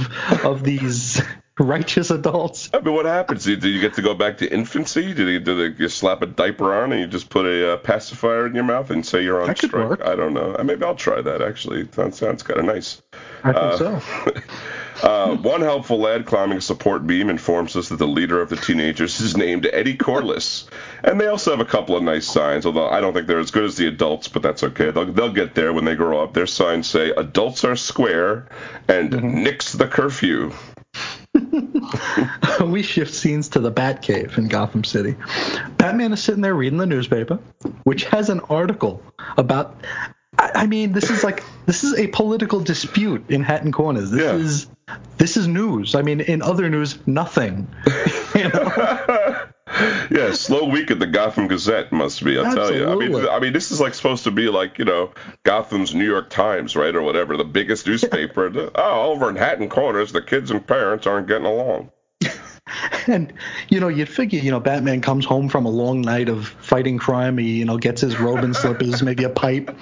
[0.44, 1.22] of these
[1.58, 2.70] righteous adults.
[2.72, 3.44] I mean, what happens?
[3.44, 5.12] Do you get to go back to infancy?
[5.12, 7.76] Do, they, do they, you slap a diaper on and you just put a uh,
[7.78, 10.00] pacifier in your mouth and say you're on That could work.
[10.02, 10.56] I don't know.
[10.58, 11.42] Uh, Maybe I'll try that.
[11.42, 13.02] Actually, that sounds kind of nice.
[13.44, 14.32] I think Uh, so.
[15.02, 18.56] Uh, one helpful lad climbing a support beam informs us that the leader of the
[18.56, 20.66] teenagers is named Eddie Corliss.
[21.02, 23.50] And they also have a couple of nice signs, although I don't think they're as
[23.50, 24.90] good as the adults, but that's okay.
[24.90, 26.34] They'll, they'll get there when they grow up.
[26.34, 28.46] Their signs say, Adults are square
[28.88, 29.42] and Mm-hmm.
[29.42, 30.52] nix the curfew.
[32.64, 35.16] we shift scenes to the Batcave in Gotham City.
[35.76, 37.38] Batman is sitting there reading the newspaper,
[37.84, 39.02] which has an article
[39.36, 39.76] about.
[40.38, 44.10] I, I mean, this is like this is a political dispute in Hatton Corners.
[44.10, 44.34] This Yeah.
[44.34, 44.66] is
[45.18, 45.94] this is news.
[45.94, 47.68] I mean, in other news, nothing.
[48.34, 49.46] you know?
[50.10, 52.36] Yeah, slow week at the Gotham Gazette must be.
[52.36, 52.88] I'll tell you.
[52.88, 55.12] I mean, I mean, this is like supposed to be like you know
[55.44, 58.70] Gotham's New York Times, right, or whatever, the biggest newspaper.
[58.74, 61.90] oh, over in Hatton Corners, the kids and parents aren't getting along.
[63.06, 63.32] And
[63.68, 66.98] you know, you'd figure, you know, Batman comes home from a long night of fighting
[66.98, 67.38] crime.
[67.38, 69.76] He, you know, gets his robe and slippers, maybe a pipe,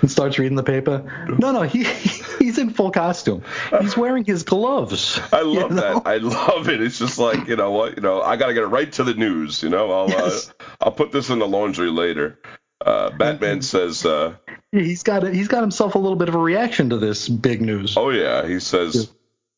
[0.00, 1.26] and starts reading the paper.
[1.38, 1.84] No, no, he
[2.38, 3.42] he's in full costume.
[3.80, 5.20] He's wearing his gloves.
[5.32, 6.00] I you love know?
[6.00, 6.06] that.
[6.06, 6.80] I love it.
[6.80, 9.04] It's just like you know what, you know, I got to get it right to
[9.04, 9.62] the news.
[9.62, 10.50] You know, I'll Yes.
[10.60, 12.38] uh, I'll put this in the laundry later.
[12.84, 14.36] Uh, Batman says, uh,
[14.72, 17.60] He's got a, he's got himself a little bit of a reaction to this big
[17.60, 17.96] news.
[17.96, 19.12] "Oh yeah," he says,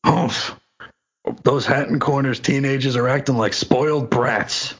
[0.05, 0.59] Humph.
[1.43, 4.75] Those Hatton Corners teenagers are acting like spoiled brats.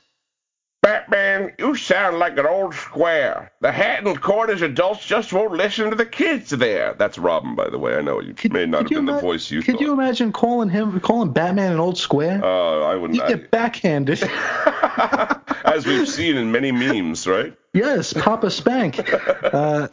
[1.10, 3.52] Batman, you sound like an old square.
[3.62, 6.94] The Hatton Corners adults just won't listen to the kids there.
[6.94, 7.96] That's Robin, by the way.
[7.96, 9.82] I know you may not have been the voice you Could thought.
[9.82, 12.44] you imagine calling him calling Batman an old square?
[12.44, 13.20] Uh, I wouldn't.
[13.20, 14.22] you get backhanded.
[15.66, 17.54] As we've seen in many memes, right?
[17.74, 19.10] Yes, Papa Spank.
[19.54, 19.88] Uh,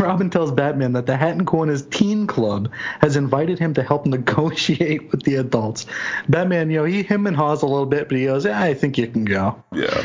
[0.00, 5.10] Robin tells Batman that the Hatton Corners Teen Club has invited him to help negotiate
[5.10, 5.84] with the adults.
[6.28, 8.72] Batman, you know, he him and haws a little bit, but he goes, "Yeah, I
[8.72, 10.04] think you can go." Yeah.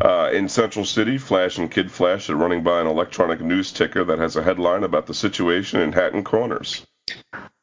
[0.00, 4.04] Uh, in Central City, Flash and Kid Flash are running by an electronic news ticker
[4.04, 6.86] that has a headline about the situation in Hatton Corners.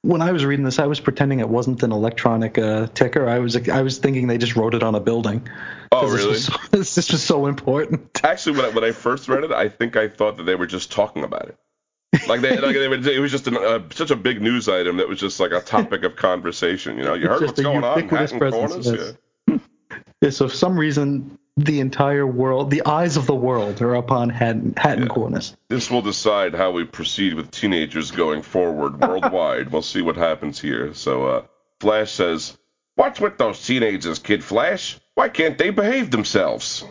[0.01, 3.29] When I was reading this, I was pretending it wasn't an electronic uh, ticker.
[3.29, 5.47] I was I was thinking they just wrote it on a building.
[5.91, 6.17] Oh, really?
[6.17, 8.19] This was, so, this was so important.
[8.23, 10.67] Actually, when I, when I first read it, I think I thought that they were
[10.67, 11.57] just talking about it.
[12.27, 14.97] Like they, like they were, it was just an, uh, such a big news item
[14.97, 16.97] that was just like a topic of conversation.
[16.97, 18.85] You know, you heard just what's going on in Hatton Corners.
[18.85, 19.13] yes.
[20.21, 24.29] Yeah, so for some reason, the entire world, the eyes of the world, are upon
[24.29, 25.55] Hatton, Hatton Corners.
[25.69, 29.71] This will decide how we proceed with teenagers going forward worldwide.
[29.71, 30.93] we'll see what happens here.
[30.93, 31.45] So, uh,
[31.79, 32.57] Flash says,
[32.95, 34.99] What's with those teenagers, Kid Flash?
[35.15, 36.83] Why can't they behave themselves?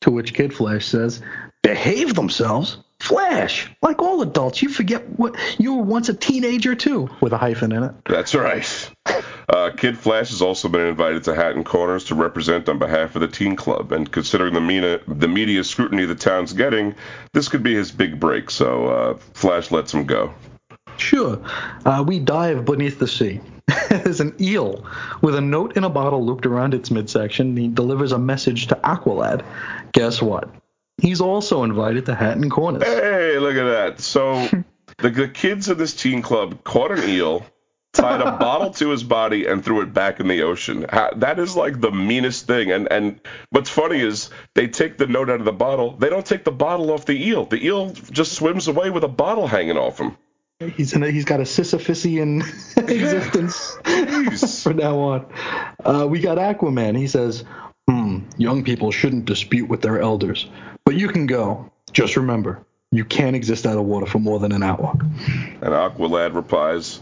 [0.00, 1.22] To which Kid Flash says,
[1.62, 7.10] "Behave themselves." Flash, like all adults, you forget what you were once a teenager too,
[7.20, 7.92] with a hyphen in it.
[8.08, 8.90] That's right.
[9.54, 13.20] Uh, Kid Flash has also been invited to Hatton Corners to represent on behalf of
[13.20, 16.92] the teen club, and considering the media, the media scrutiny the town's getting,
[17.34, 18.50] this could be his big break.
[18.50, 20.34] So uh, Flash lets him go.
[20.96, 21.40] Sure.
[21.84, 23.40] Uh, we dive beneath the sea.
[23.90, 24.84] There's an eel
[25.22, 27.56] with a note in a bottle looped around its midsection.
[27.56, 29.44] He delivers a message to Aqualad.
[29.92, 30.50] Guess what?
[30.98, 32.82] He's also invited to Hatton Corners.
[32.82, 34.00] Hey, look at that.
[34.00, 34.48] So
[34.98, 37.46] the, the kids in this teen club caught an eel,
[37.94, 40.84] tied a bottle to his body, and threw it back in the ocean.
[40.90, 42.70] Ha- That is like the meanest thing.
[42.70, 45.92] And and what's funny is they take the note out of the bottle.
[45.96, 47.46] They don't take the bottle off the eel.
[47.46, 50.16] The eel just swims away with a bottle hanging off him.
[50.76, 52.40] He's in a, he's got a Sisyphusian
[52.88, 53.76] existence
[54.62, 55.26] from now on.
[55.84, 56.96] Uh, we got Aquaman.
[56.96, 57.44] He says,
[57.88, 60.48] "Hmm, young people shouldn't dispute with their elders,
[60.84, 61.70] but you can go.
[61.92, 66.34] Just remember, you can't exist out of water for more than an hour." And Aqualad
[66.34, 67.00] replies,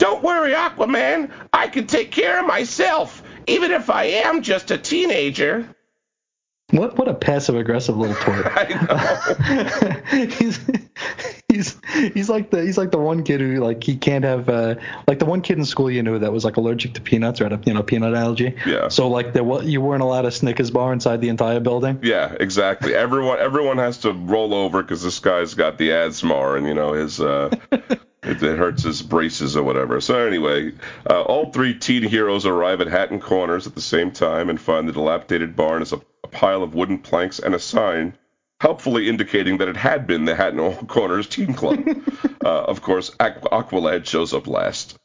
[0.00, 1.30] Don't worry, Aquaman.
[1.52, 5.76] I can take care of myself, even if I am just a teenager.
[6.70, 8.46] What what a passive aggressive little twit.
[8.46, 10.26] I know.
[10.38, 10.58] he's
[11.48, 11.76] he's
[12.14, 15.18] he's like the he's like the one kid who like he can't have uh like
[15.18, 17.52] the one kid in school you knew that was like allergic to peanuts or had
[17.52, 18.54] a you know peanut allergy.
[18.64, 18.88] Yeah.
[18.88, 21.98] So like there was you weren't allowed a Snickers bar inside the entire building.
[22.02, 22.94] Yeah, exactly.
[22.94, 26.94] Everyone everyone has to roll over because this guy's got the asthma and you know
[26.94, 27.54] his uh,
[28.22, 30.00] it, it hurts his braces or whatever.
[30.00, 30.72] So anyway,
[31.08, 34.88] uh, all three teen heroes arrive at Hatton Corners at the same time and find
[34.88, 38.16] the dilapidated barn is a, a pile of wooden planks and a sign.
[38.60, 41.82] Helpfully indicating that it had been the Hatton Corners Teen Club.
[42.44, 44.98] uh, of course, Aqu- Aqualad shows up last.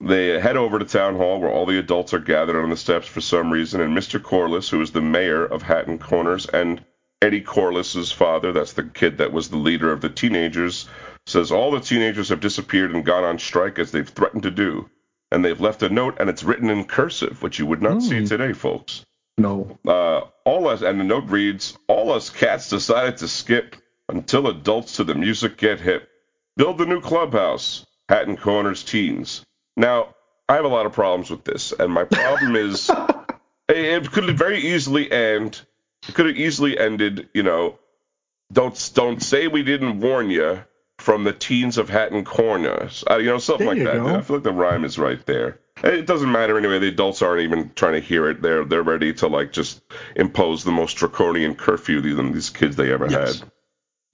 [0.00, 3.06] They head over to town hall where all the adults are gathered on the steps
[3.06, 4.20] for some reason, and Mr.
[4.20, 6.82] Corliss, who is the mayor of Hatton Corners, and
[7.20, 10.88] Eddie Corliss's father, that's the kid that was the leader of the teenagers,
[11.26, 14.88] says all the teenagers have disappeared and gone on strike as they've threatened to do.
[15.30, 18.26] And they've left a note, and it's written in cursive, which you would not see
[18.26, 19.04] today, folks.
[19.38, 19.78] No.
[19.86, 23.76] Uh, all us, and the note reads, all us cats decided to skip
[24.10, 26.08] until adults to the music get hip.
[26.56, 29.42] Build the new clubhouse, Hatton Corners teens.
[29.74, 30.14] Now,
[30.50, 32.90] I have a lot of problems with this, and my problem is
[33.70, 35.62] it could have very easily end.
[36.06, 37.78] It could have easily ended, you know,
[38.52, 40.62] don't don't say we didn't warn you
[41.02, 43.02] from the teens of Hatton Corners.
[43.10, 43.94] Uh, you know, something There like that.
[43.96, 44.16] go.
[44.16, 45.58] I feel like the rhyme is right there.
[45.82, 46.78] It doesn't matter anyway.
[46.78, 48.40] The adults aren't even trying to hear it.
[48.40, 49.82] They're they're ready to like just
[50.14, 53.40] impose the most draconian curfew these these kids they ever Yes.
[53.40, 53.51] had.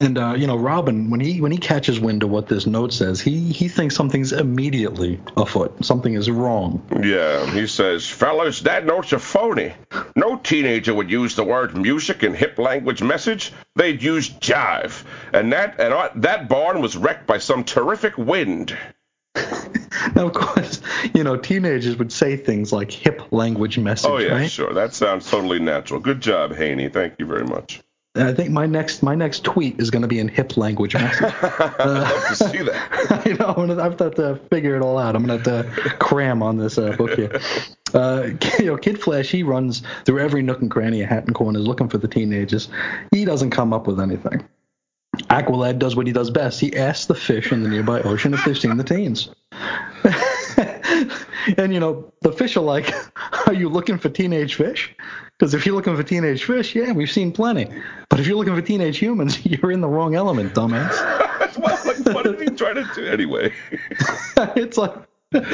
[0.00, 2.92] And uh, you know, Robin, when he when he catches wind of what this note
[2.92, 5.84] says, he he thinks something's immediately afoot.
[5.84, 6.80] Something is wrong.
[7.02, 9.72] Yeah, he says, fellas, that note's a phony.
[10.14, 13.52] No teenager would use the word music in hip language message.
[13.74, 18.78] They'd use jive, and that and uh, that barn was wrecked by some terrific wind.
[20.14, 20.80] Now, of course,
[21.12, 24.50] you know, teenagers would say things like hip language message, Oh yeah, right?
[24.50, 24.72] sure.
[24.72, 25.98] That sounds totally natural.
[26.00, 26.88] Good job, Haney.
[26.88, 27.82] Thank you very much.
[28.18, 31.32] I think my next my next tweet is going to be in hip language message.
[31.42, 33.10] I'd love to see that.
[33.26, 33.48] I know.
[33.48, 35.14] I'm gonna, I've got to figure it all out.
[35.14, 37.40] I'm gonna have to cram on this uh, book here.
[37.94, 41.66] Uh, you know, Kid Flash, he runs through every nook and cranny of Hatton Corners
[41.66, 42.68] looking for the teenagers.
[43.12, 44.46] He doesn't come up with anything.
[45.30, 46.60] Aqualad does what he does best.
[46.60, 49.30] He asks the fish in the nearby ocean if they've seen the teens.
[51.56, 52.92] and you know, the fish are like,
[53.46, 54.94] "Are you looking for teenage fish?"
[55.38, 57.68] Because if you're looking for teenage fish, yeah, we've seen plenty.
[58.08, 60.90] But if you're looking for teenage humans, you're in the wrong element, dumbass.
[61.58, 63.52] well, like, what did he try to do anyway?
[64.56, 64.94] it's like,
[65.30, 65.44] and,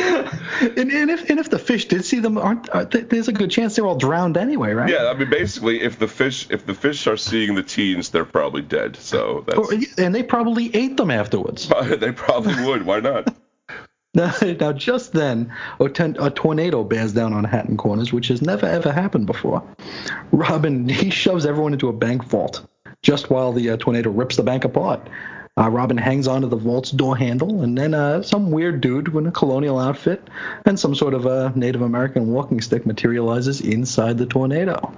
[0.93, 3.51] and if and if the fish did see them, aren't uh, th- there's a good
[3.51, 4.89] chance they're all drowned anyway, right?
[4.89, 8.25] yeah, I mean, basically, if the fish if the fish are seeing the teens, they're
[8.25, 8.97] probably dead.
[8.97, 11.69] So that's Or- and they probably ate them afterwards.
[11.99, 12.87] they probably would.
[12.87, 13.35] Why not?
[14.61, 18.65] Now, just then, a, ten, a tornado bears down on Hatton Corners, which has never
[18.65, 19.63] ever happened before.
[20.31, 22.65] Robin he shoves everyone into a bank vault
[23.03, 25.09] just while the uh, tornado rips the bank apart.
[25.57, 29.27] Uh, Robin hangs onto the vault's door handle, and then uh, some weird dude in
[29.27, 30.23] a colonial outfit
[30.65, 34.93] and some sort of a Native American walking stick materializes inside the tornado.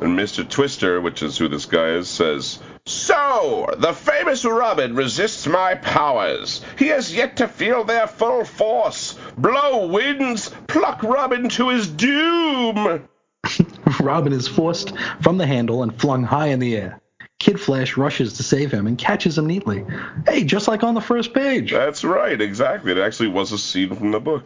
[0.00, 0.48] And Mr.
[0.48, 6.60] Twister, which is who this guy is, says, So, the famous Robin resists my powers.
[6.78, 9.18] He has yet to feel their full force.
[9.38, 13.08] Blow winds, pluck Robin to his doom.
[14.00, 17.00] Robin is forced from the handle and flung high in the air.
[17.38, 19.84] Kid Flash rushes to save him and catches him neatly.
[20.26, 21.70] Hey, just like on the first page.
[21.70, 22.92] That's right, exactly.
[22.92, 24.44] It actually was a scene from the book.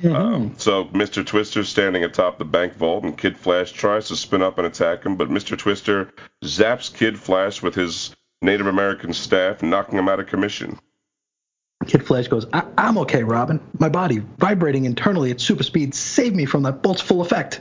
[0.00, 0.14] Mm-hmm.
[0.16, 1.24] Um, so Mr.
[1.24, 5.04] Twister's standing atop the bank vault, and Kid Flash tries to spin up and attack
[5.04, 5.56] him, but Mr.
[5.56, 6.12] Twister
[6.44, 10.78] zaps Kid Flash with his Native American staff, knocking him out of commission.
[11.86, 13.60] Kid Flash goes, I- I'm okay, Robin.
[13.78, 17.60] My body, vibrating internally at super speed, saved me from that bolt's full effect.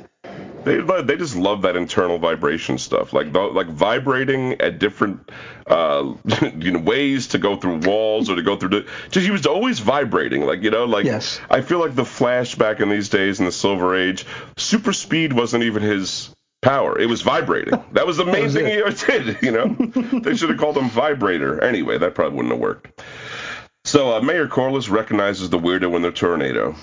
[0.64, 5.30] They they just love that internal vibration stuff, like like vibrating at different
[5.68, 6.14] uh,
[6.58, 8.70] you know ways to go through walls or to go through.
[8.70, 11.40] The, just he was always vibrating, like you know, like yes.
[11.50, 14.26] I feel like the Flash back in these days in the Silver Age,
[14.58, 16.98] super speed wasn't even his power.
[16.98, 17.84] It was vibrating.
[17.94, 18.72] That was the main was thing it.
[18.72, 19.44] he ever did.
[19.44, 19.68] You know,
[20.20, 21.64] they should have called him Vibrator.
[21.64, 23.04] Anyway, that probably wouldn't have worked.
[23.86, 26.76] So uh, Mayor Corliss recognizes the weirdo in the tornado.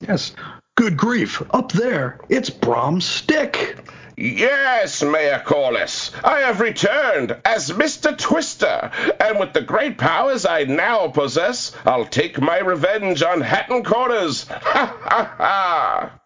[0.00, 0.34] Yes.
[0.76, 1.42] Good grief.
[1.52, 3.78] Up there, it's Brom's stick.
[4.18, 8.16] Yes, Mayor Corliss, I have returned as Mr.
[8.16, 13.84] Twister, and with the great powers I now possess, I'll take my revenge on Hatton
[13.84, 14.46] Corners.
[14.50, 16.20] Ha ha ha!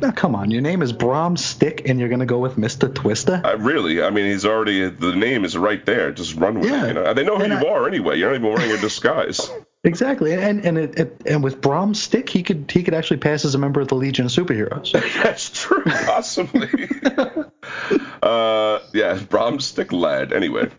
[0.00, 0.50] Now, come on.
[0.50, 2.94] Your name is Brom Stick, and you're going to go with Mr.
[2.94, 3.40] Twister?
[3.44, 6.12] Uh, really, I mean, he's already, the name is right there.
[6.12, 6.84] Just run with Yeah.
[6.84, 6.88] it.
[6.88, 7.14] You know?
[7.14, 8.18] They know who And you I- are anyway.
[8.18, 9.50] You're not even wearing a disguise.
[9.82, 10.34] Exactly.
[10.34, 13.54] And and it, it, and with Brom's stick, he could he could actually pass as
[13.54, 14.92] a member of the Legion of Superheroes.
[15.22, 16.68] That's true, possibly.
[18.22, 20.34] uh, yeah, Brom Stick Lad.
[20.34, 20.64] Anyway,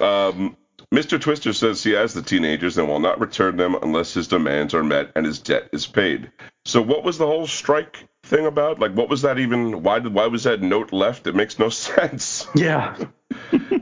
[0.00, 0.56] um,
[0.94, 1.20] Mr.
[1.20, 4.84] Twister says he has the teenagers and will not return them unless his demands are
[4.84, 6.30] met and his debt is paid.
[6.64, 8.78] So, what was the whole strike thing about?
[8.78, 9.82] Like, what was that even?
[9.82, 11.26] Why did why was that note left?
[11.26, 12.46] It makes no sense.
[12.54, 12.96] Yeah.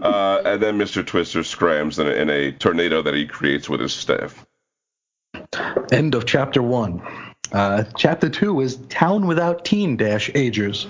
[0.03, 1.05] Uh, and then Mr.
[1.05, 4.46] Twister scrams in a, in a tornado that he creates with his staff.
[5.93, 7.03] End of chapter one.
[7.53, 10.87] Uh, chapter two is Town Without Teen Dash Agers.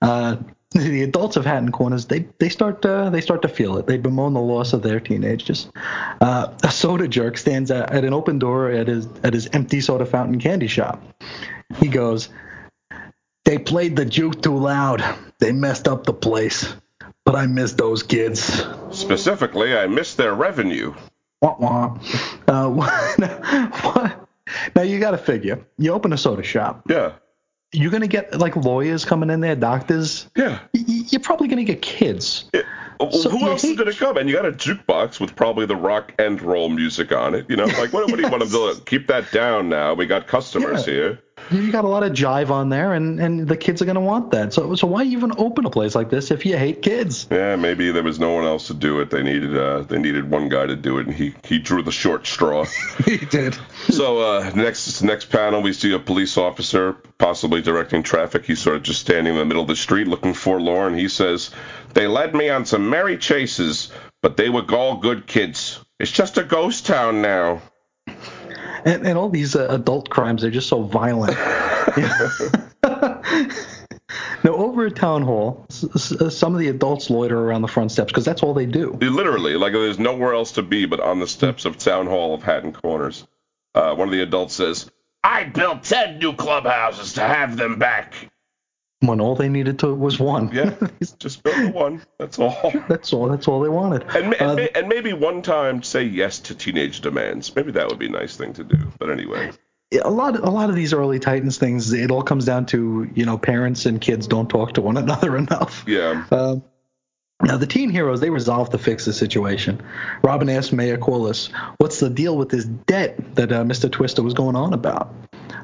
[0.00, 0.36] Uh,
[0.72, 3.86] the adults of Hatton Corners they they start uh, they start to feel it.
[3.86, 5.70] They bemoan the loss of their teenagers.
[6.20, 9.80] Uh, a soda jerk stands at, at an open door at his at his empty
[9.80, 11.02] soda fountain candy shop.
[11.76, 12.28] He goes,
[13.44, 15.02] "They played the juke too loud.
[15.38, 16.74] They messed up the place.
[17.24, 20.94] But I miss those kids." Specifically, I miss their revenue.
[21.42, 21.98] Wah, wah.
[22.48, 22.68] Uh,
[23.82, 24.28] what?
[24.74, 25.64] Now you got to figure.
[25.78, 26.82] You open a soda shop.
[26.88, 27.12] Yeah.
[27.72, 30.26] You're gonna get like lawyers coming in there, doctors.
[30.34, 30.60] Yeah.
[30.72, 32.48] Y- You're probably gonna get kids.
[32.54, 32.62] Yeah.
[32.98, 34.16] Well, So who else is going to come?
[34.16, 37.46] And you got a jukebox with probably the rock and roll music on it.
[37.48, 38.80] You know, like what, what do you want them to do?
[38.86, 39.94] Keep that down now.
[39.94, 40.92] We got customers Yeah.
[40.94, 41.18] here.
[41.50, 44.30] You got a lot of jive on there, and, and the kids are gonna want
[44.32, 44.52] that.
[44.52, 47.26] So so why even open a place like this if you hate kids?
[47.30, 49.10] Yeah, maybe there was no one else to do it.
[49.10, 51.92] They needed uh, they needed one guy to do it, and he he drew the
[51.92, 52.64] short straw.
[53.04, 53.56] he did.
[53.88, 58.44] so uh, next next panel, we see a police officer possibly directing traffic.
[58.44, 60.96] He's sort of just standing in the middle of the street, looking forlorn.
[60.96, 61.50] He says,
[61.94, 63.90] "They led me on some merry chases,
[64.22, 65.80] but they were all good kids.
[65.98, 67.62] It's just a ghost town now."
[68.88, 71.36] And, and all these uh, adult crimes are just so violent.
[74.44, 77.92] now, over at town hall, s- s- some of the adults loiter around the front
[77.92, 78.92] steps because that's all they do.
[79.00, 82.42] Literally, like there's nowhere else to be but on the steps of Town Hall of
[82.42, 83.26] Hatton Corners.
[83.74, 84.90] Uh, one of the adults says,
[85.22, 88.14] I built ten new clubhouses to have them back.
[89.00, 90.50] When all they needed to was one.
[90.52, 90.74] Yeah,
[91.20, 92.02] just build one.
[92.18, 92.72] That's all.
[92.88, 93.28] that's all.
[93.28, 94.02] That's all they wanted.
[94.08, 97.54] And, and, Uh, and maybe one time say yes to teenage demands.
[97.54, 98.76] Maybe that would be a nice thing to do.
[98.98, 99.52] But anyway,
[100.02, 103.24] a lot a lot of these early Titans things, it all comes down to you
[103.24, 105.84] know parents and kids don't talk to one another enough.
[105.86, 106.24] yeah.
[106.32, 106.64] Um,
[107.40, 109.80] now the teen heroes they resolve to fix the situation.
[110.24, 113.88] Robin asks Mayor Corliss, "What's the deal with this debt that uh, Mr.
[113.88, 115.14] Twister was going on about?"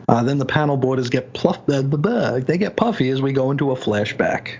[0.08, 3.70] Uh, then the panel borders get pluff, blah, they get puffy as we go into
[3.70, 4.58] a flashback.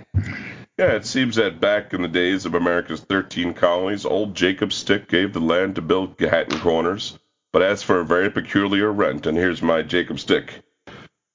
[0.77, 5.07] Yeah, it seems that back in the days of America's 13 colonies, old Jacob Stick
[5.07, 7.17] gave the land to build Hatton Corners,
[7.53, 10.65] but asked for a very peculiar rent, and here's my Jacob Stick.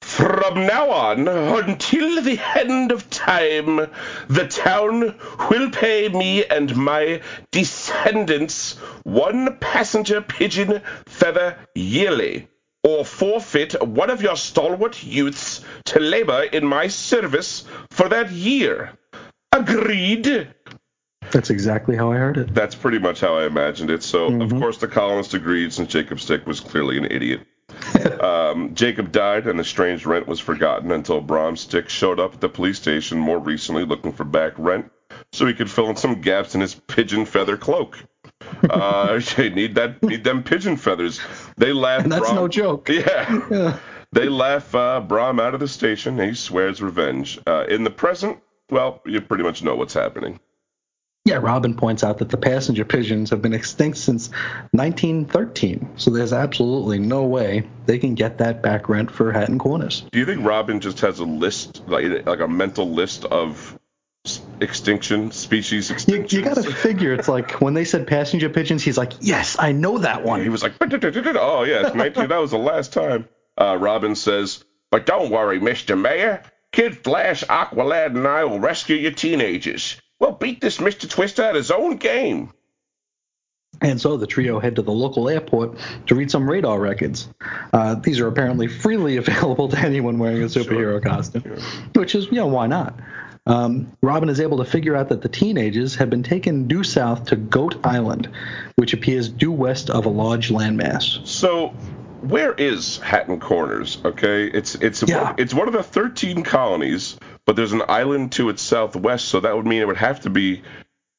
[0.02, 3.88] From now on, until the end of time,
[4.28, 5.14] the town
[5.48, 12.49] will pay me and my descendants one passenger pigeon feather yearly.
[12.82, 18.92] Or forfeit one of your stalwart youths to labor in my service for that year.
[19.52, 20.54] Agreed.
[21.30, 22.54] That's exactly how I heard it.
[22.54, 24.02] That's pretty much how I imagined it.
[24.02, 24.42] So, mm-hmm.
[24.42, 27.46] of course, the colonists agreed since Jacob Stick was clearly an idiot.
[28.20, 32.40] um, Jacob died, and the strange rent was forgotten until Brom Stick showed up at
[32.40, 34.90] the police station more recently looking for back rent
[35.32, 37.98] so he could fill in some gaps in his pigeon feather cloak.
[38.68, 41.20] Uh, need that, need them pigeon feathers.
[41.56, 42.02] They laugh.
[42.02, 42.88] And that's Brom, no joke.
[42.88, 43.40] Yeah.
[43.50, 43.78] yeah.
[44.12, 46.18] They laugh uh, Brom out of the station.
[46.18, 47.38] He swears revenge.
[47.46, 50.40] Uh, in the present, well, you pretty much know what's happening.
[51.26, 54.30] Yeah, Robin points out that the passenger pigeons have been extinct since
[54.72, 60.06] 1913, so there's absolutely no way they can get that back rent for Hatton Corners.
[60.12, 63.78] Do you think Robin just has a list, like, like a mental list of
[64.60, 66.38] extinction, species extinction?
[66.38, 69.56] You, you got to figure it's like when they said passenger pigeons, he's like, yes,
[69.58, 70.42] I know that one.
[70.42, 73.28] He was like, oh yes, 19, that was the last time.
[73.58, 76.00] Uh, Robin says, but don't worry, Mr.
[76.00, 76.42] Mayor.
[76.72, 80.00] Kid Flash, Aqualad, and I will rescue your teenagers.
[80.20, 81.08] We'll beat this Mr.
[81.08, 82.52] Twister at his own game.
[83.80, 87.28] And so the trio head to the local airport to read some radar records.
[87.72, 91.00] Uh, these are apparently freely available to anyone wearing a superhero sure.
[91.00, 91.62] costume, yeah.
[91.94, 92.98] which is, you know, why not?
[93.46, 97.26] Um, Robin is able to figure out that the teenagers have been taken due south
[97.26, 98.28] to Goat Island,
[98.76, 101.26] which appears due west of a large landmass.
[101.26, 101.68] So,
[102.20, 103.98] where is Hatton Corners?
[104.04, 105.24] Okay, it's it's yeah.
[105.24, 107.18] one, it's one of the 13 colonies
[107.50, 110.30] but there's an island to its southwest, so that would mean it would have to
[110.30, 110.62] be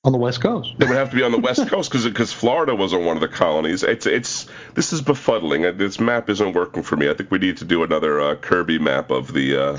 [0.05, 0.73] on the west coast.
[0.79, 3.21] It would have to be on the west coast because because Florida wasn't one of
[3.21, 3.83] the colonies.
[3.83, 5.77] It's it's this is befuddling.
[5.77, 7.09] This map isn't working for me.
[7.09, 9.77] I think we need to do another uh, Kirby map of the uh,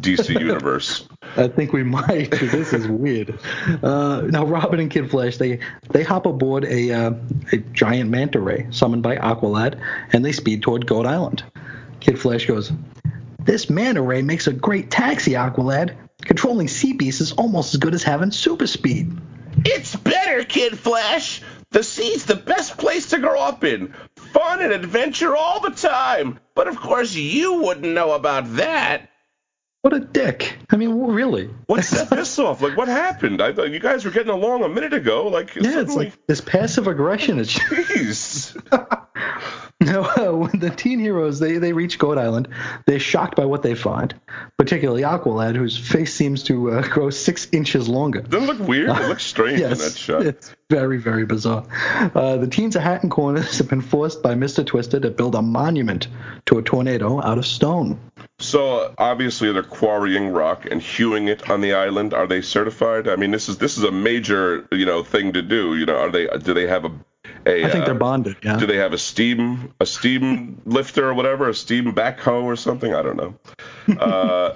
[0.00, 1.08] DC universe.
[1.36, 2.30] I think we might.
[2.48, 3.38] This is weird.
[3.82, 7.12] Uh, now Robin and Kid Flash they they hop aboard a uh,
[7.52, 9.80] a giant manta ray summoned by Aqualad
[10.12, 11.44] and they speed toward Goat Island.
[12.00, 12.72] Kid Flash goes,
[13.48, 15.96] this manta ray makes a great taxi, Aqualad.
[16.22, 19.10] Controlling sea beasts is almost as good as having super speed.
[19.64, 21.42] It's better, Kid Flash.
[21.70, 23.94] The sea's the best place to grow up in.
[24.16, 26.40] Fun and adventure all the time.
[26.54, 29.10] But of course, you wouldn't know about that.
[29.82, 30.58] What a dick.
[30.70, 31.50] I mean, really.
[31.66, 32.60] What set this off?
[32.60, 33.40] Like, what happened?
[33.40, 35.28] I thought you guys were getting along a minute ago.
[35.28, 35.82] Like, yeah, suddenly...
[35.82, 37.38] it's like this passive aggression.
[37.38, 37.48] Is...
[37.54, 38.56] Jeez.
[39.88, 42.48] Now, uh, when the teen heroes they, they reach Goat Island,
[42.86, 44.12] they're shocked by what they find,
[44.56, 48.22] particularly Aqualad, whose face seems to uh, grow six inches longer.
[48.22, 48.90] Doesn't look weird?
[48.90, 50.26] It looks strange yes, in that shot.
[50.26, 51.64] It's very, very bizarre.
[52.12, 54.66] Uh, the teens of Hatton Corners have been forced by Mr.
[54.66, 56.08] Twister to build a monument
[56.46, 58.00] to a tornado out of stone.
[58.40, 62.14] So obviously they're quarrying rock and hewing it on the island.
[62.14, 63.06] Are they certified?
[63.06, 65.76] I mean, this is this is a major you know thing to do.
[65.76, 66.26] You know, are they?
[66.26, 66.92] Do they have a
[67.48, 68.36] a, I think they're uh, bonded.
[68.42, 68.58] Yeah.
[68.58, 72.94] Do they have a steam a steam lifter or whatever, a steam backhoe or something?
[72.94, 73.34] I don't know.
[73.98, 74.54] Uh,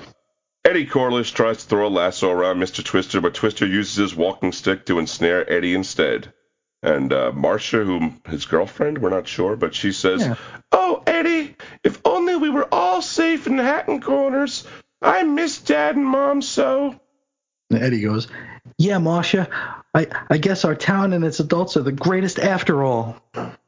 [0.62, 2.84] Eddie Corliss tries to throw a lasso around Mr.
[2.84, 6.32] Twister, but Twister uses his walking stick to ensnare Eddie instead.
[6.82, 10.34] And uh, Marcia, whom his girlfriend, we're not sure, but she says, yeah.
[10.70, 14.66] "Oh, Eddie, if only we were all safe in Hatton Corners.
[15.00, 17.00] I miss Dad and Mom so."
[17.72, 18.28] And Eddie goes,
[18.78, 19.48] "Yeah, Marcia,
[19.94, 23.16] I, I guess our town and its adults are the greatest after all.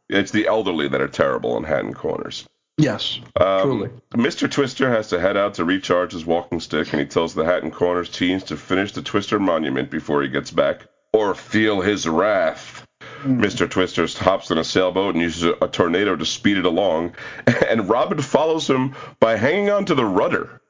[0.09, 2.47] It's the elderly that are terrible in Hatton Corners.
[2.77, 3.91] Yes, um, truly.
[4.15, 4.51] Mr.
[4.51, 7.71] Twister has to head out to recharge his walking stick, and he tells the Hatton
[7.71, 12.85] Corners teens to finish the Twister monument before he gets back, or feel his wrath.
[13.23, 13.41] Mm.
[13.41, 13.71] Mr.
[13.71, 17.15] Twister hops in a sailboat and uses a tornado to speed it along,
[17.69, 20.61] and Robin follows him by hanging onto the rudder.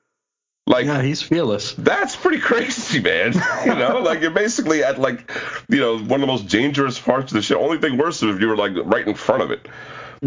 [0.66, 1.74] Like yeah, he's fearless.
[1.74, 3.34] That's pretty crazy, man.
[3.66, 5.30] you know, like you're basically at like,
[5.68, 7.60] you know, one of the most dangerous parts of the show.
[7.60, 9.68] Only thing worse is if you were like right in front of it.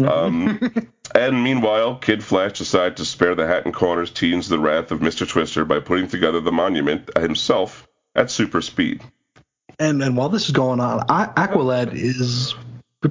[0.06, 0.60] Um,
[1.14, 5.28] and meanwhile, Kid Flash decides to spare the Hatton Corners teens the wrath of Mr.
[5.28, 9.02] Twister by putting together the monument himself at super speed.
[9.80, 12.54] And and while this is going on, Aqualad is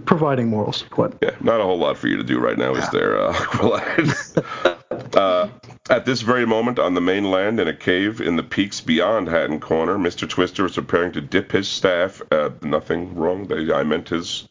[0.06, 1.18] providing moral support.
[1.22, 2.84] Yeah, not a whole lot for you to do right now, yeah.
[2.84, 5.16] is there, uh, Aqualad?
[5.16, 5.48] uh,
[5.90, 9.60] at this very moment, on the mainland, in a cave in the peaks beyond Hatton
[9.60, 10.28] Corner, Mr.
[10.28, 12.22] Twister is preparing to dip his staff.
[12.32, 13.52] Uh, nothing wrong.
[13.72, 14.48] I meant his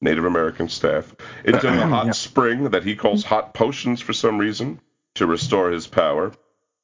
[0.00, 1.14] Native American staff
[1.44, 2.12] into a hot yeah.
[2.12, 4.80] spring that he calls hot potions for some reason
[5.16, 6.32] to restore his power.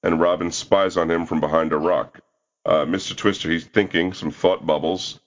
[0.02, 2.20] And Robin spies on him from behind a rock.
[2.66, 3.16] Uh, Mr.
[3.16, 5.20] Twister, he's thinking some thought bubbles.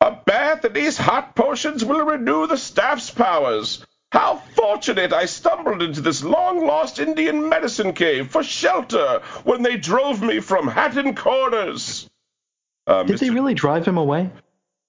[0.00, 3.84] A bath in these hot potions will renew the staff's powers.
[4.12, 9.78] How fortunate I stumbled into this long lost Indian medicine cave for shelter when they
[9.78, 12.10] drove me from Hatton Corners.
[12.86, 13.20] Uh, Did Mr.
[13.20, 14.28] they really drive him away?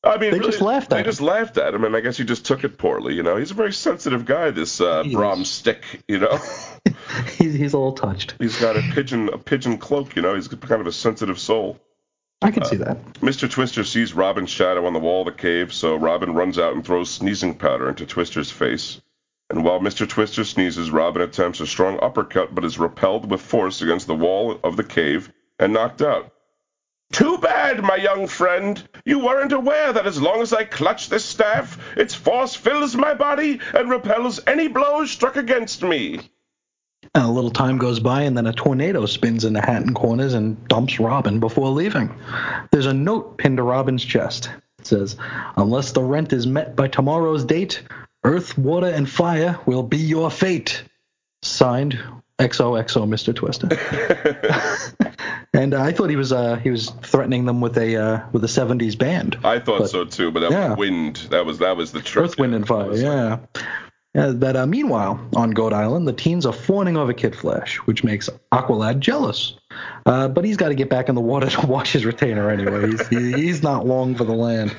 [0.03, 2.17] I mean, They really, just laughed They at just laughed at him, and I guess
[2.17, 3.13] he just took it poorly.
[3.13, 4.51] You know, he's a very sensitive guy.
[4.51, 6.03] This uh, Brom Stick.
[6.09, 6.37] You know,
[7.37, 8.35] he's he's a little touched.
[8.39, 10.17] he's got a pigeon a pigeon cloak.
[10.17, 11.79] You know, he's kind of a sensitive soul.
[12.41, 13.01] I can see that.
[13.21, 13.49] Mr.
[13.49, 16.83] Twister sees Robin's shadow on the wall of the cave, so Robin runs out and
[16.83, 18.99] throws sneezing powder into Twister's face.
[19.53, 20.09] And while Mr.
[20.09, 24.59] Twister sneezes, Robin attempts a strong uppercut but is repelled with force against the wall
[24.63, 26.31] of the cave and knocked out.
[27.11, 28.81] Too bad, my young friend.
[29.05, 33.13] You weren't aware that as long as I clutch this staff, its force fills my
[33.13, 36.31] body and repels any blows struck against me.
[37.13, 40.67] And a little time goes by, and then a tornado spins into Hatton Corners and
[40.67, 42.11] dumps Robin before leaving.
[42.71, 44.49] There's a note pinned to Robin's chest.
[44.79, 45.15] It says,
[45.57, 47.83] Unless the rent is met by tomorrow's date,
[48.23, 50.83] earth, water, and fire will be your fate.
[51.41, 51.99] Signed,
[52.39, 53.35] XOXO, Mr.
[53.35, 53.67] Twister.
[55.53, 58.43] and uh, I thought he was uh, he was threatening them with a uh, with
[58.43, 59.37] a 70s band.
[59.43, 60.69] I thought But- so too, but that yeah.
[60.69, 61.15] was wind.
[61.31, 62.23] That was that was the trick.
[62.25, 63.39] Earth, Wind, and Fire, yeah.
[63.55, 63.63] Yeah,
[64.13, 68.29] but uh, meanwhile, on Goat Island, the teens are fawning over Kid Flash, which makes
[68.51, 69.55] Aqualad jealous.
[70.05, 72.91] Uh, but he's got to get back in the water to wash his retainer anyway.
[72.91, 74.75] He's, he, he's not long for the land.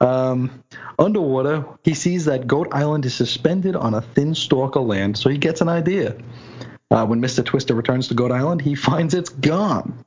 [0.00, 0.62] Um,
[0.98, 5.28] underwater, he sees that Goat Island is suspended on a thin stalk of land, so
[5.28, 6.16] he gets an idea.
[6.90, 7.44] Uh, when Mr.
[7.44, 10.04] Twister returns to Goat Island, he finds it's gone.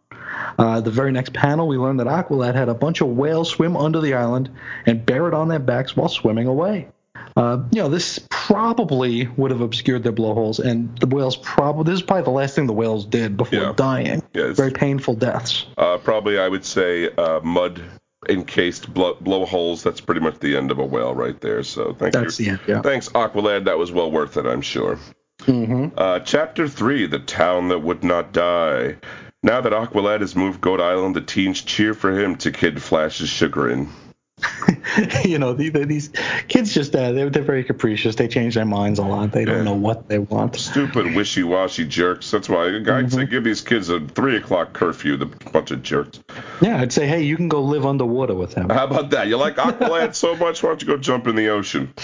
[0.58, 3.78] Uh, the very next panel, we learn that Aqualad had a bunch of whales swim
[3.78, 4.50] under the island
[4.86, 6.88] and bear it on their backs while swimming away.
[7.36, 12.00] Uh, you know, this probably would have obscured their blowholes, and the whales probably this
[12.02, 13.74] is probably the last thing the whales did before Yeah.
[13.76, 14.22] dying.
[14.34, 15.66] Yeah, Very painful deaths.
[15.78, 17.82] Uh, probably, I would say uh, mud
[18.30, 19.84] encased blow, blowholes.
[19.84, 21.64] That's pretty much the end of a whale right there.
[21.64, 22.46] So thank That's you.
[22.46, 22.60] the end.
[22.68, 22.82] Yeah.
[22.82, 23.66] Thanks, Aqualad.
[23.66, 25.00] That was well worth it, I'm sure.
[25.42, 25.88] Mm-hmm.
[25.98, 28.96] Uh, chapter 3 The Town That Would Not Die.
[29.42, 33.28] Now that Aqualad has moved Goat Island, the teens cheer for him to Kid Flash's
[33.30, 33.90] chagrin.
[35.24, 36.10] you know, the, the, these
[36.48, 38.16] kids just uh, they're, they're very capricious.
[38.16, 39.32] They change their minds a lot.
[39.32, 39.64] They don't Yeah.
[39.64, 40.56] know what they want.
[40.56, 42.30] Stupid, wishy washy jerks.
[42.32, 43.08] That's why I'd Mm-hmm.
[43.10, 46.20] say give these kids a 3 o'clock curfew, the bunch of jerks.
[46.62, 48.70] Yeah, I'd say, hey, you can go live underwater with him.
[48.70, 49.28] How about that?
[49.28, 50.64] You like Aqualad so much?
[50.64, 51.94] Why don't you go jump in the ocean?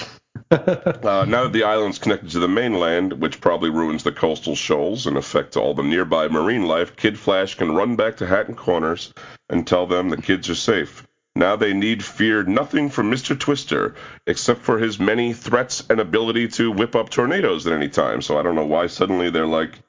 [0.52, 5.06] Uh, now that the island's connected to the mainland, which probably ruins the coastal shoals
[5.06, 9.14] and affects all the nearby marine life, Kid Flash can run back to Hatton Corners
[9.50, 11.06] and tell them the kids are safe.
[11.36, 13.40] Now they need fear nothing from Mr.
[13.40, 13.96] Twister,
[14.28, 18.22] except for his many threats and ability to whip up tornadoes at any time.
[18.22, 19.80] So I don't know why suddenly they're like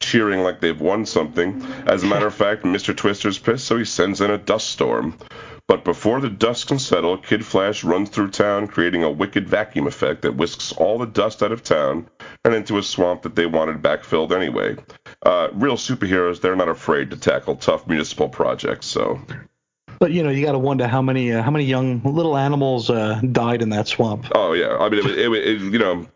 [0.00, 1.62] cheering like they've won something.
[1.86, 2.96] As a matter of fact, Mr.
[2.96, 5.16] Twister's pissed, so he sends in a dust storm.
[5.68, 9.88] But before the dust can settle, Kid Flash runs through town, creating a wicked vacuum
[9.88, 12.08] effect that whisks all the dust out of town
[12.44, 14.76] and into a swamp that they wanted backfilled anyway.
[15.24, 19.20] Uh, real superheroes, they're not afraid to tackle tough municipal projects, so.
[19.98, 22.90] But you know, you got to wonder how many uh, how many young little animals
[22.90, 24.26] uh, died in that swamp.
[24.34, 24.76] Oh, yeah.
[24.78, 26.06] I mean, it, it, it, you know.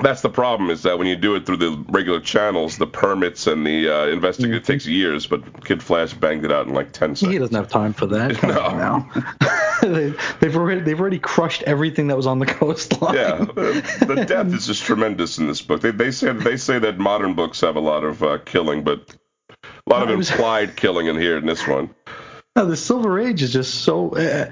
[0.00, 3.46] That's the problem is that when you do it through the regular channels, the permits
[3.46, 6.92] and the uh, investigation it takes years, but Kid Flash banged it out in like
[6.92, 7.32] 10 seconds.
[7.32, 8.34] He doesn't have time for that.
[8.36, 8.68] Come No.
[8.70, 9.10] now.
[9.82, 13.14] they, they've already they've already crushed everything that was on the coastline.
[13.14, 15.82] Yeah, the, the depth is just tremendous in this book.
[15.82, 19.14] They they say they say that modern books have a lot of uh, killing, but
[19.86, 21.94] a lot of implied killing in here in this one.
[22.56, 24.10] No, the Silver Age is just so.
[24.10, 24.46] Uh,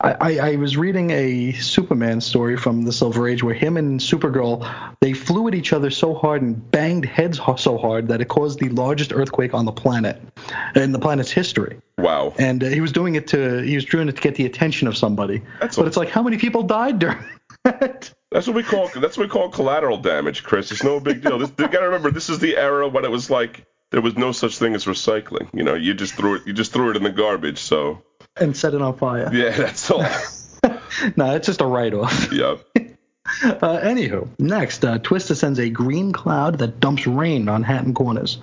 [0.00, 4.00] I, I I was reading a Superman story from the Silver Age where him and
[4.00, 4.66] Supergirl
[5.00, 8.58] they flew at each other so hard and banged heads so hard that it caused
[8.58, 10.20] the largest earthquake on the planet
[10.74, 11.80] in the planet's history.
[11.98, 12.34] Wow.
[12.38, 14.88] And uh, he was doing it to he was doing it to get the attention
[14.88, 15.42] of somebody.
[15.60, 17.18] That's but a- it's like how many people died during
[17.64, 18.12] that?
[18.30, 20.72] That's what we call that's what we call collateral damage, Chris.
[20.72, 21.38] It's no big deal.
[21.38, 24.32] This, you gotta remember, this is the era when it was like there was no
[24.32, 25.48] such thing as recycling.
[25.54, 27.58] You know, you just threw it you just threw it in the garbage.
[27.58, 28.02] So
[28.36, 29.30] and set it on fire.
[29.32, 30.04] yeah, that's all.
[31.16, 32.32] No, it's just a write-off.
[32.32, 32.60] yep.
[33.44, 38.38] Uh, anywho, next, uh, Twister sends a green cloud that dumps rain on Hatton Corners.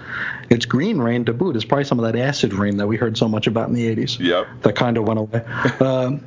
[0.49, 1.55] It's green rain to boot.
[1.55, 3.93] It's probably some of that acid rain that we heard so much about in the
[3.95, 4.19] 80s.
[4.19, 4.47] Yep.
[4.61, 5.43] That kind of went away.
[5.79, 6.25] Um,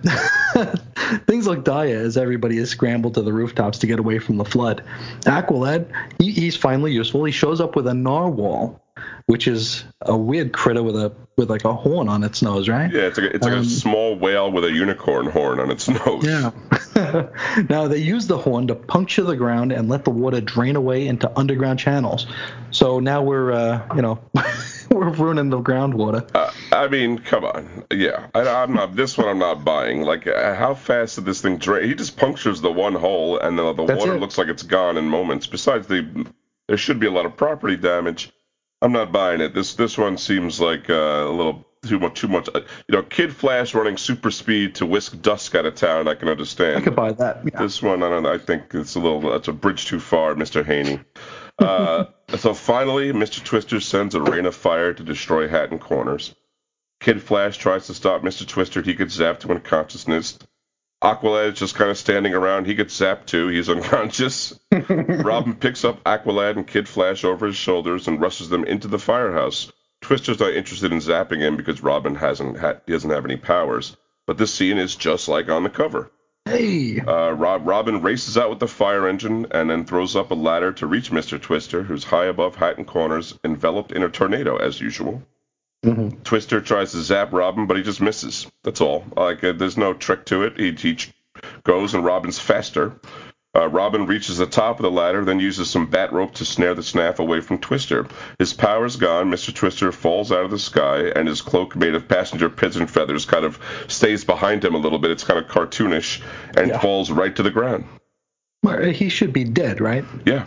[1.27, 4.45] things look dire as everybody is scrambled to the rooftops to get away from the
[4.45, 4.85] flood.
[5.23, 5.87] Aqualad,
[6.19, 7.25] he, he's finally useful.
[7.25, 8.82] He shows up with a narwhal,
[9.27, 12.93] which is a weird critter with a with like a horn on its nose, right?
[12.93, 15.71] Yeah, it's like a, it's like a Um, small whale with a unicorn horn on
[15.71, 16.25] its nose.
[16.25, 16.51] Yeah.
[17.71, 21.07] now they use the horn to puncture the ground and let the water drain away
[21.07, 22.27] into underground channels.
[22.71, 24.19] So now we're, uh, you know,
[24.91, 26.29] we're ruining the groundwater.
[26.35, 27.85] Uh, I mean, come on.
[27.91, 28.95] Yeah, I, I'm not.
[28.95, 30.03] This one I'm not buying.
[30.03, 31.89] Like, uh, how fast did this thing drain?
[31.89, 34.21] He just punctures the one hole, and the, the That's water it.
[34.21, 35.47] looks like it's gone in moments.
[35.47, 36.27] Besides, the
[36.69, 38.31] there should be a lot of property damage.
[38.83, 39.55] I'm not buying it.
[39.55, 42.19] This this one seems like uh, a little too much.
[42.21, 42.49] Too much.
[42.53, 46.09] Uh, you know, Kid Flash running super speed to whisk dusk out of town.
[46.09, 46.79] I can understand.
[46.79, 47.43] I could buy that.
[47.45, 47.63] Yeah.
[47.63, 48.27] This one, I don't.
[48.27, 49.21] I think it's a little.
[49.21, 50.67] That's a bridge too far, Mr.
[50.67, 51.01] Haney.
[51.59, 52.07] Uh,
[52.37, 53.43] so finally, Mr.
[53.43, 56.35] Twister sends a rain of fire to destroy Hatton Corners.
[57.01, 58.47] Kid Flash tries to stop Mr.
[58.47, 58.83] Twister.
[58.83, 60.39] He gets zapped to unconsciousness.
[61.03, 62.67] Aqualad is just kind of standing around.
[62.67, 63.49] He gets zapped too.
[63.49, 64.59] He's unconscious.
[64.89, 69.01] Robin picks up Aqualad and Kid Flash over his shoulders and rushes them into the
[69.01, 69.73] firehouse.
[70.01, 73.97] Twister's not interested in zapping him because Robin hasn't ha- he doesn't have any powers.
[74.27, 76.11] But this scene is just like on the cover.
[76.45, 77.01] Hey.
[77.01, 80.73] Uh, Rob, Robin races out with the fire engine and then throws up a ladder
[80.73, 81.41] to reach Mr.
[81.41, 85.23] Twister, who's high above Hatton Corners, enveloped in a tornado as usual.
[85.85, 86.23] Mm-hmm.
[86.23, 88.47] Twister tries to zap Robin, but he just misses.
[88.63, 89.05] That's all.
[89.17, 90.59] Like uh, there's no trick to it.
[90.59, 90.99] He, he
[91.65, 93.01] goes and Robin's faster.
[93.55, 96.75] Uh, Robin reaches the top of the ladder, then uses some bat rope to snare
[96.75, 98.07] the snaff away from Twister.
[98.39, 99.31] His power's gone.
[99.31, 99.55] Mr.
[99.55, 103.45] Twister falls out of the sky, and his cloak, made of passenger pigeon feathers, kind
[103.45, 103.59] of
[103.89, 105.11] stays behind him a little bit.
[105.11, 106.23] It's kind of cartoonish,
[106.57, 106.81] and yeah.
[106.81, 107.85] falls right to the ground.
[108.95, 110.05] He should be dead, right?
[110.25, 110.47] Yeah.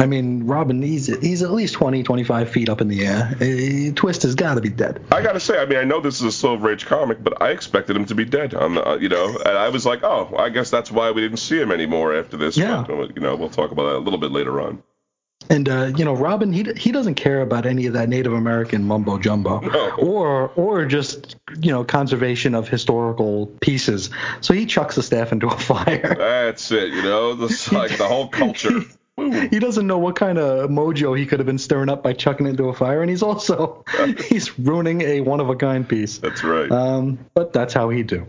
[0.00, 3.36] I mean, Robin, he's he's at least 20, 25 feet up in the air.
[3.40, 5.02] Uh, Twist has got to be dead.
[5.12, 7.40] I got to say, I mean, I know this is a Silver Age comic, but
[7.42, 8.54] I expected him to be dead.
[8.54, 11.20] On the, uh, you know, and I was like, oh, I guess that's why we
[11.20, 12.56] didn't see him anymore after this.
[12.56, 12.84] Yeah.
[12.88, 14.82] But, you know, we'll talk about that a little bit later on.
[15.48, 18.84] And uh, you know, Robin, he he doesn't care about any of that Native American
[18.84, 19.90] mumbo jumbo, no.
[19.96, 24.10] or or just you know conservation of historical pieces.
[24.42, 26.14] So he chucks the staff into a fire.
[26.16, 26.92] That's it.
[26.92, 28.82] You know, this like the whole culture.
[29.20, 32.46] He doesn't know what kind of mojo he could have been stirring up by chucking
[32.46, 33.84] it into a fire, and he's also
[34.28, 36.18] he's ruining a one of a kind piece.
[36.18, 36.70] That's right.
[36.70, 38.26] Um, but that's how he do.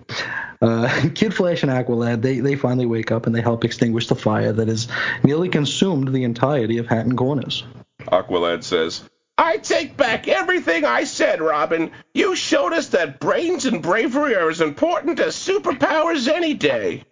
[0.61, 4.15] Uh, Kid Flash and Aqualad they they finally wake up and they help extinguish the
[4.15, 4.87] fire that has
[5.23, 7.63] nearly consumed the entirety of Hatton Corners.
[8.01, 9.03] Aqualad says.
[9.37, 11.91] I take back everything I said, Robin.
[12.13, 17.05] You showed us that brains and bravery are as important as superpowers any day.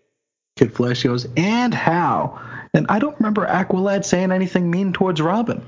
[0.56, 2.40] Kid Flash goes, and how?
[2.74, 5.64] And I don't remember Aqualad saying anything mean towards Robin.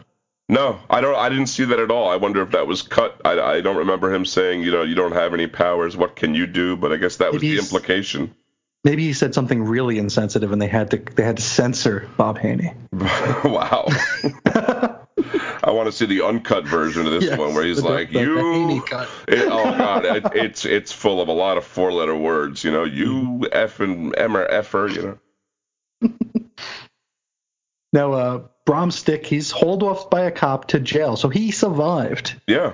[0.52, 1.16] No, I don't.
[1.16, 2.10] I didn't see that at all.
[2.10, 3.22] I wonder if that was cut.
[3.24, 5.96] I, I don't remember him saying, you know, you don't have any powers.
[5.96, 6.76] What can you do?
[6.76, 8.36] But I guess that was the implication.
[8.84, 12.38] Maybe he said something really insensitive, and they had to they had to censor Bob
[12.38, 12.74] Haney.
[12.92, 13.88] wow.
[15.64, 18.12] I want to see the uncut version of this yes, one where he's the, like,
[18.12, 21.94] the, "You." The it, oh God, it, it's it's full of a lot of four
[21.94, 22.64] letter words.
[22.64, 23.44] You know, you mm-hmm.
[23.54, 24.88] f and m or effer.
[24.90, 25.20] You
[26.02, 26.12] know.
[27.94, 32.40] Now, uh, Bromstick, he's hauled off by a cop to jail, so he survived.
[32.48, 32.74] Yeah.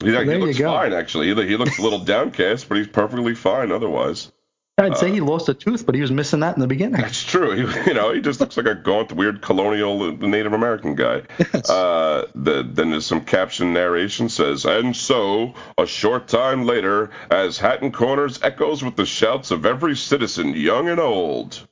[0.00, 1.34] He, he looks fine, actually.
[1.34, 4.30] He, he looks a little downcast, but he's perfectly fine otherwise.
[4.78, 7.00] I'd say uh, he lost a tooth, but he was missing that in the beginning.
[7.00, 7.50] That's true.
[7.50, 11.22] He, you know, he just looks like a gaunt, weird colonial Native American guy.
[11.38, 11.68] Yes.
[11.68, 17.58] Uh, the, then there's some caption narration says, and so a short time later, as
[17.58, 21.67] Hatton Corners echoes with the shouts of every citizen, young and old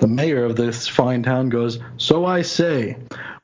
[0.00, 2.96] the mayor of this fine town goes, So I say,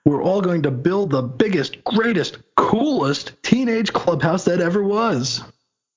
[0.05, 5.43] we're all going to build the biggest, greatest, coolest teenage clubhouse that ever was.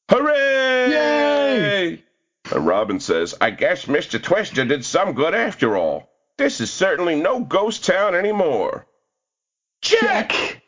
[0.09, 0.91] Hooray!
[0.91, 2.03] Yay!
[2.51, 4.21] And Robin says, I guess Mr.
[4.21, 6.09] Twister did some good after all.
[6.37, 8.85] This is certainly no ghost town anymore.
[9.81, 10.58] Check!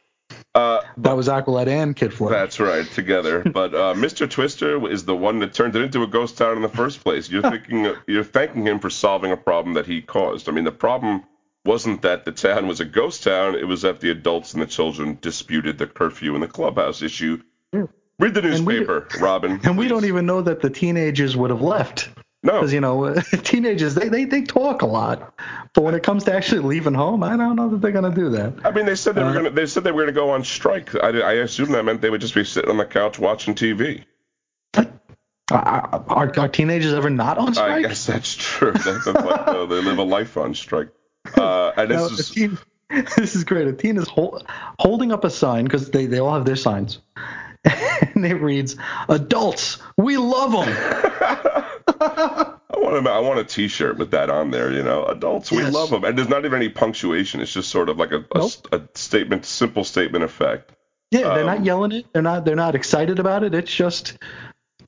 [0.53, 2.31] Uh, that was Aqualad and Kid Flash.
[2.31, 3.41] That's right, together.
[3.53, 4.29] but uh, Mr.
[4.29, 7.29] Twister is the one that turned it into a ghost town in the first place.
[7.29, 10.49] You're thinking, you're thanking him for solving a problem that he caused.
[10.49, 11.23] I mean, the problem
[11.63, 14.67] wasn't that the town was a ghost town; it was that the adults and the
[14.67, 17.41] children disputed the curfew and the clubhouse issue.
[18.19, 19.51] Read the newspaper, Robin.
[19.63, 19.77] And please.
[19.77, 22.09] we don't even know that the teenagers would have left.
[22.43, 23.13] No, because you know
[23.43, 25.33] teenagers they, they they talk a lot,
[25.73, 28.29] but when it comes to actually leaving home, I don't know that they're gonna do
[28.31, 28.65] that.
[28.65, 30.43] I mean, they said they uh, were gonna they said they were gonna go on
[30.43, 30.95] strike.
[30.95, 34.05] I, I assume that meant they would just be sitting on the couch watching TV.
[35.51, 37.85] Are, are, teenagers ever not on strike?
[37.85, 38.71] I guess that's true.
[38.71, 40.89] That's like, uh, they live a life on strike.
[41.37, 42.59] Uh, and this is
[43.15, 43.67] this is great.
[43.67, 44.45] A teen is hold,
[44.79, 46.99] holding up a sign because they, they all have their signs,
[47.65, 48.75] and it reads,
[49.09, 51.60] "Adults, we love them."
[52.91, 54.71] I want a, I want a T-shirt with that on there.
[54.71, 57.39] You know, adults, we love them, and there's not even any punctuation.
[57.39, 58.51] It's just sort of like a, nope.
[58.71, 60.71] a, a statement, simple statement effect.
[61.11, 62.05] Yeah, they're not um, yelling it.
[62.13, 62.45] They're not.
[62.45, 63.53] They're not excited about it.
[63.53, 64.17] It's just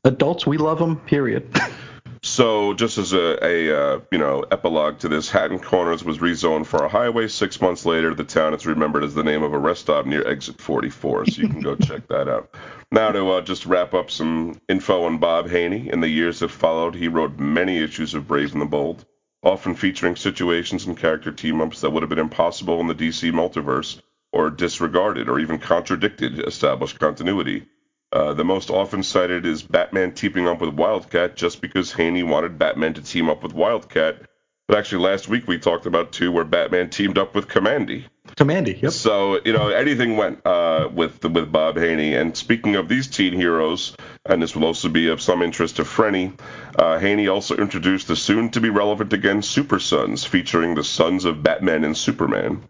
[0.04, 0.45] adults.
[0.45, 0.97] We love them.
[1.01, 1.49] Period.
[2.26, 6.66] So, just as a, a uh, you know epilogue to this, Hatton Corners was rezoned
[6.66, 7.28] for a highway.
[7.28, 10.26] Six months later, the town is remembered as the name of a rest stop near
[10.26, 11.26] Exit 44.
[11.26, 12.56] So you can go check that out.
[12.94, 15.90] Now to uh, just wrap up some info on Bob Haney.
[15.92, 19.04] In the years that followed, he wrote many issues of Brave and the Bold,
[19.44, 24.00] often featuring situations and character team-ups that would have been impossible in the DC multiverse,
[24.32, 27.66] or disregarded, or even contradicted established continuity.
[28.14, 32.59] Uh, the most often cited is Batman teaming up with Wildcat just because Haney wanted
[32.59, 34.22] Batman to team up with Wildcat.
[34.68, 38.05] But actually, last week we talked about two where Batman teamed up with Kamandi.
[38.38, 38.91] Kamandi, yep.
[38.91, 42.14] So you know anything went uh, with with Bob Haney.
[42.14, 45.84] And speaking of these teen heroes, and this will also be of some interest to
[45.84, 46.39] Frenny,
[46.78, 51.84] uh, Haney also introduced the soon-to-be relevant again Super Sons, featuring the sons of Batman
[51.84, 52.64] and Superman.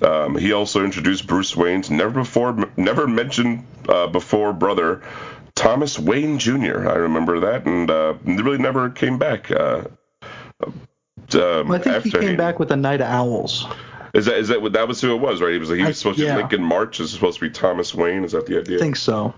[0.00, 5.02] Um, he also introduced Bruce Wayne's never before never mentioned uh, before brother
[5.54, 6.88] Thomas Wayne Jr.
[6.88, 9.50] I remember that, and uh, really never came back.
[9.50, 9.84] Uh,
[11.34, 13.66] um, I think he came back with the Night of Owls.
[14.14, 15.52] Is that is that what that was who it was, right?
[15.52, 17.00] He was he was I, supposed to be Lincoln March.
[17.00, 18.24] Is supposed to be Thomas Wayne?
[18.24, 18.76] Is that the idea?
[18.76, 19.34] I think so.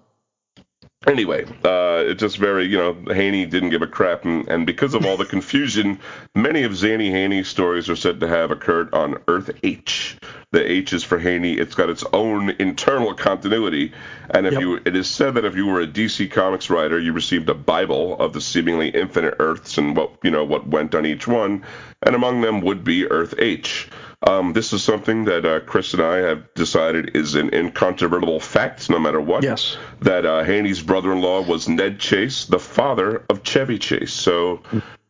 [1.06, 4.94] Anyway, uh, it's just very, you know, Haney didn't give a crap, and, and because
[4.94, 5.98] of all the confusion,
[6.34, 10.16] many of Zanny Haney's stories are said to have occurred on Earth H.
[10.52, 11.54] The H is for Haney.
[11.54, 13.92] It's got its own internal continuity,
[14.30, 14.62] and if yep.
[14.62, 17.54] you, it is said that if you were a DC Comics writer, you received a
[17.54, 21.64] Bible of the seemingly infinite Earths and what you know what went on each one,
[22.02, 23.90] and among them would be Earth H.
[24.26, 28.88] Um, this is something that uh, Chris and I have decided is an incontrovertible fact,
[28.88, 29.42] no matter what.
[29.42, 29.76] Yes.
[30.00, 34.12] That uh, Haney's brother-in-law was Ned Chase, the father of Chevy Chase.
[34.12, 34.62] So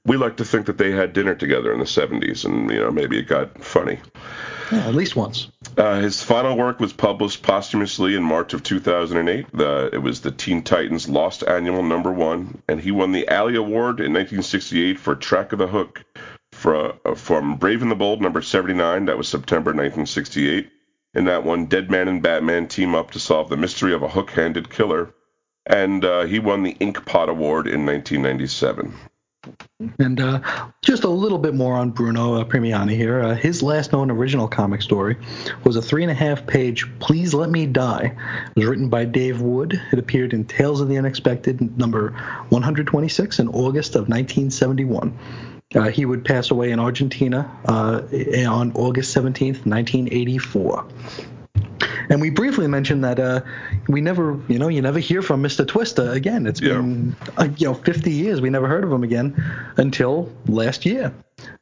[0.04, 2.90] we like to think that they had dinner together in the 70s, and you know
[2.90, 4.00] maybe it got funny.
[4.72, 5.48] Yeah, at least once.
[5.76, 9.46] Uh, his final work was published posthumously in March of 2008.
[9.52, 13.56] The, it was the Teen Titans Lost Annual Number One, and he won the Alley
[13.56, 16.02] Award in 1968 for Track of the Hook
[16.64, 19.04] from, from Brave and the Bold, number 79.
[19.04, 20.70] That was September 1968.
[21.12, 24.30] In that one, Deadman and Batman team up to solve the mystery of a hook
[24.30, 25.12] handed killer.
[25.66, 28.94] And uh, he won the Inkpot Award in 1997.
[29.98, 30.40] And uh,
[30.80, 33.20] just a little bit more on Bruno uh, Premiani here.
[33.20, 35.18] Uh, his last known original comic story
[35.64, 38.04] was a three and a half page Please Let Me Die.
[38.04, 39.78] It was written by Dave Wood.
[39.92, 42.12] It appeared in Tales of the Unexpected, number
[42.48, 45.53] 126, in August of 1971.
[45.74, 48.02] Uh, he would pass away in Argentina uh,
[48.48, 50.86] on August 17th, 1984.
[52.10, 53.40] And we briefly mentioned that uh,
[53.88, 55.66] we never, you know, you never hear from Mr.
[55.66, 56.46] Twister again.
[56.46, 56.74] It's yeah.
[56.74, 58.40] been, uh, you know, 50 years.
[58.40, 59.42] We never heard of him again
[59.76, 61.14] until last year.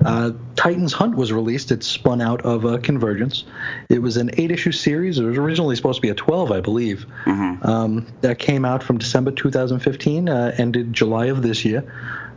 [0.04, 1.72] Uh, Titans Hunt was released.
[1.72, 3.44] It spun out of uh, Convergence.
[3.88, 5.18] It was an eight-issue series.
[5.18, 7.06] It was originally supposed to be a 12, I believe.
[7.24, 7.66] Mm-hmm.
[7.66, 11.84] Um, that came out from December 2015, uh, ended July of this year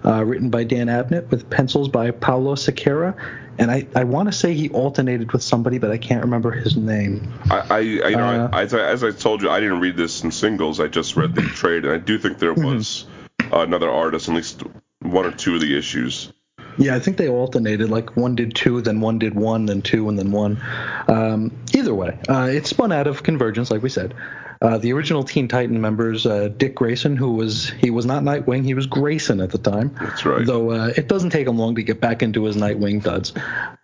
[0.06, 3.16] uh, written by Dan Abnett with pencils by Paulo Siqueira.
[3.58, 6.76] And I, I want to say he alternated with somebody, but I can't remember his
[6.76, 7.34] name.
[7.49, 10.32] I, I you know, uh, I, as I told you, I didn't read this in
[10.32, 10.80] singles.
[10.80, 12.76] I just read the trade, and I do think there mm-hmm.
[12.76, 13.06] was
[13.51, 14.64] another artist, at least
[14.99, 16.34] one or two of the issues.
[16.78, 17.89] Yeah, I think they alternated.
[17.89, 20.62] Like one did two, then one did one, then two, and then one.
[21.08, 24.14] Um, either way, uh, it spun out of Convergence, like we said.
[24.62, 28.64] Uh, the original Teen Titan members, uh, Dick Grayson, who was he was not Nightwing,
[28.64, 29.95] he was Grayson at the time.
[29.99, 30.45] That's right.
[30.45, 33.34] Though uh, it doesn't take him long to get back into his Nightwing duds.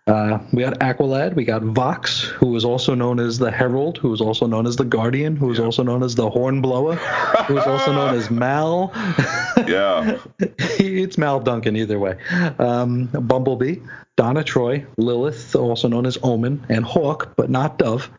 [0.08, 4.08] Uh, we got Aqualad, we got Vox, who was also known as the Herald, who
[4.08, 5.64] was also known as the Guardian, who was yeah.
[5.64, 8.90] also known as the Hornblower, who was also known as Mal.
[9.66, 10.18] yeah.
[10.40, 12.16] it's Mal Duncan either way.
[12.58, 13.76] Um, Bumblebee,
[14.16, 18.10] Donna Troy, Lilith, also known as Omen, and Hawk, but not Dove.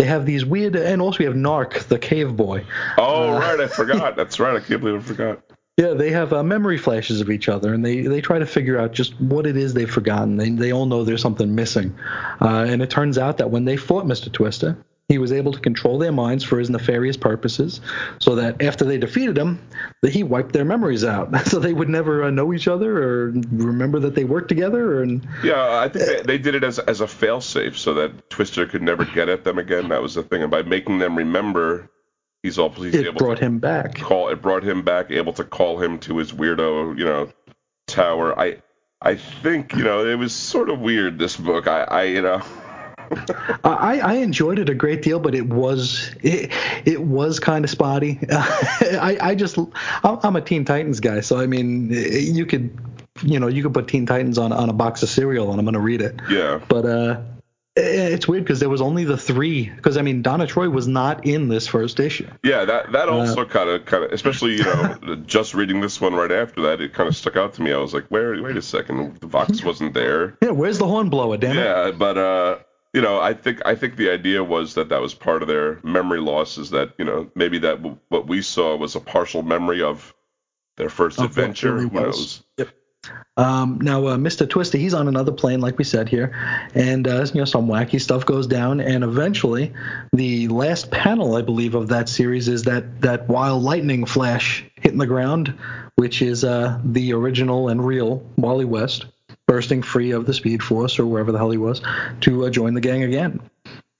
[0.00, 2.64] They have these weird, and also we have Gnarrk, the cave boy.
[2.96, 4.16] Oh, uh, right, I forgot.
[4.16, 4.56] That's right.
[4.56, 5.42] I can't believe I forgot.
[5.76, 8.78] Yeah, they have uh, memory flashes of each other, and they, they try to figure
[8.78, 10.38] out just what it is they've forgotten.
[10.38, 11.98] They, they all know there's something missing.
[12.40, 14.32] Uh, and it turns out that when they fought Mr.
[14.32, 17.80] Twister, he was able to control their minds for his nefarious purposes,
[18.20, 19.60] so that after they defeated him,
[20.02, 23.32] that he wiped their memories out, so they would never uh, know each other or
[23.50, 25.02] remember that they worked together.
[25.02, 28.66] And yeah, I think they, they did it as as a failsafe, so that Twister
[28.66, 29.88] could never get at them again.
[29.88, 31.90] That was the thing, and by making them remember,
[32.44, 33.96] he's all he's it able brought to him back.
[33.96, 37.32] Call it brought him back, able to call him to his weirdo, you know,
[37.88, 38.38] tower.
[38.38, 38.62] I
[39.02, 41.66] I think you know it was sort of weird this book.
[41.66, 42.42] I I you know.
[43.64, 46.52] I, I enjoyed it a great deal, but it was it,
[46.84, 48.18] it was kind of spotty.
[48.30, 49.58] I, I just
[50.04, 52.76] I'm a Teen Titans guy, so I mean you could
[53.22, 55.64] you know you could put Teen Titans on on a box of cereal and I'm
[55.64, 56.20] gonna read it.
[56.28, 56.60] Yeah.
[56.68, 57.20] But uh,
[57.76, 59.68] it's weird because there was only the three.
[59.68, 62.28] Because I mean, Donna Troy was not in this first issue.
[62.42, 66.00] Yeah, that that uh, also kind of kind of, especially you know, just reading this
[66.00, 67.72] one right after that, it kind of stuck out to me.
[67.72, 68.40] I was like, where?
[68.42, 70.36] Wait a second, the Vox wasn't there.
[70.42, 71.36] Yeah, where's the hornblower?
[71.36, 71.60] Damn it.
[71.60, 72.58] Yeah, but uh,
[72.92, 75.78] you know, I think I think the idea was that that was part of their
[75.82, 76.58] memory loss.
[76.58, 80.12] Is that you know maybe that w- what we saw was a partial memory of
[80.76, 81.78] their first adventure.
[81.78, 82.42] Who knows?
[82.58, 82.68] Yep.
[83.36, 84.48] Um, now, uh, Mr.
[84.48, 86.36] Twister, he's on another plane, like we said here,
[86.74, 89.72] and uh, you know some wacky stuff goes down, and eventually,
[90.12, 94.98] the last panel, I believe, of that series is that that wild lightning flash hitting
[94.98, 95.56] the ground,
[95.94, 99.06] which is uh, the original and real Wally West
[99.50, 101.82] bursting free of the Speed Force or wherever the hell he was
[102.20, 103.40] to uh, join the gang again.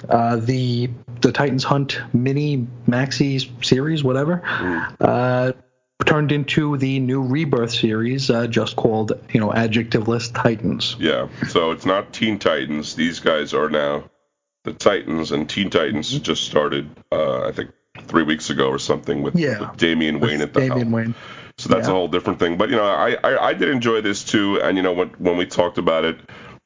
[0.09, 0.89] Uh, the
[1.23, 4.43] the Titans Hunt mini maxi series, whatever,
[5.01, 5.51] uh,
[6.07, 10.95] turned into the new Rebirth series, uh, just called you know adjectiveless Titans.
[11.01, 11.29] Yeah.
[11.49, 12.95] So it's not Teen Titans.
[12.95, 14.05] These guys are now
[14.63, 17.71] the Titans, and Teen Titans just started, uh, I think,
[18.03, 19.59] three weeks ago or something with, Yeah.
[19.61, 20.93] with Damian Wayne at the Damian helm.
[20.93, 21.15] Wayne.
[21.61, 22.57] So that's a whole different thing.
[22.57, 24.61] But you know, I, I I did enjoy this too.
[24.63, 26.19] And you know, when when we talked about it,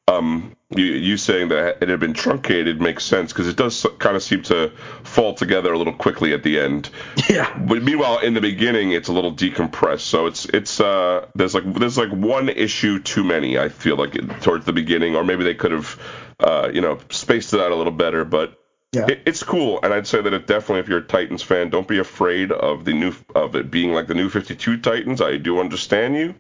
[0.07, 4.17] um, you, you saying that it had been truncated makes sense because it does kind
[4.17, 4.71] of seem to
[5.03, 6.91] fall together a little quickly at the end.
[7.29, 7.59] Yeah.
[7.59, 10.01] But meanwhile, in the beginning, it's a little decompressed.
[10.01, 13.59] So it's it's uh there's like there's like one issue too many.
[13.59, 16.01] I feel like it, towards the beginning, or maybe they could have
[16.39, 18.25] uh you know spaced it out a little better.
[18.25, 18.61] But
[18.95, 19.07] Yeah.
[19.09, 21.89] it, it's cool, and I'd say that it definitely, if you're a Titans fan, don't
[21.89, 25.21] be afraid of the new of it being like the new 52 Titans.
[25.21, 26.35] I do understand you,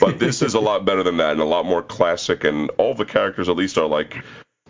[0.00, 2.44] but this is a lot better than that and a lot more classic.
[2.44, 4.22] And all the characters, at least, are like,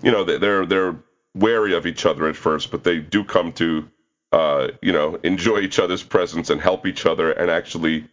[0.02, 0.96] you know, they- they're they're
[1.34, 3.88] wary of each other at first, but they do come to,
[4.32, 8.06] uh, you know, enjoy each other's presence and help each other, and actually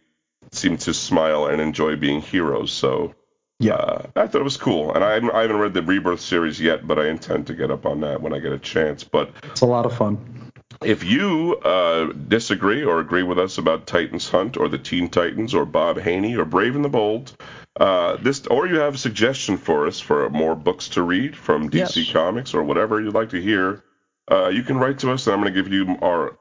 [0.50, 2.72] seem to smile and enjoy being heroes.
[2.72, 3.14] So.
[3.62, 4.02] Yeah.
[4.16, 6.86] I thought it was cool, and I haven't, I haven't read the Rebirth series yet,
[6.86, 9.04] but I intend to get up on that when I get a chance.
[9.04, 10.52] But It's a lot of fun.
[10.84, 15.54] if you uh, disagree or agree with us about Titans Hunt or the Teen Titans
[15.54, 17.36] or Bob Haney or Brave and the Bold,
[17.78, 21.70] uh, this or you have a suggestion for us for more books to read from
[21.70, 22.12] DC Yes.
[22.12, 23.82] Comics or whatever you'd like to hear,
[24.30, 26.36] uh, you can write to us, and I'm going to give you our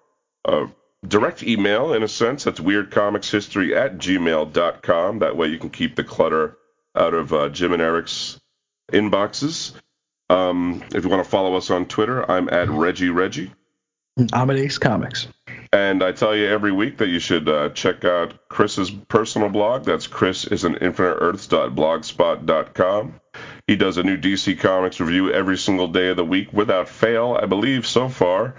[0.45, 0.67] uh,
[1.07, 2.43] direct email in a sense.
[2.45, 5.19] That's weirdcomicshistory at gmail.com.
[5.19, 6.57] That way you can keep the clutter
[6.95, 8.39] out of uh, Jim and Eric's
[8.91, 9.73] inboxes.
[10.29, 13.53] Um, if you want to follow us on Twitter, I'm at Reggie Reggie.
[14.33, 15.27] I'm at Ace Comics.
[15.73, 19.85] And I tell you every week that you should uh, check out Chris's personal blog.
[19.85, 23.21] That's Chris is an infiniteearths.blogspot.com.
[23.67, 27.39] He does a new DC Comics review every single day of the week without fail,
[27.41, 28.55] I believe, so far.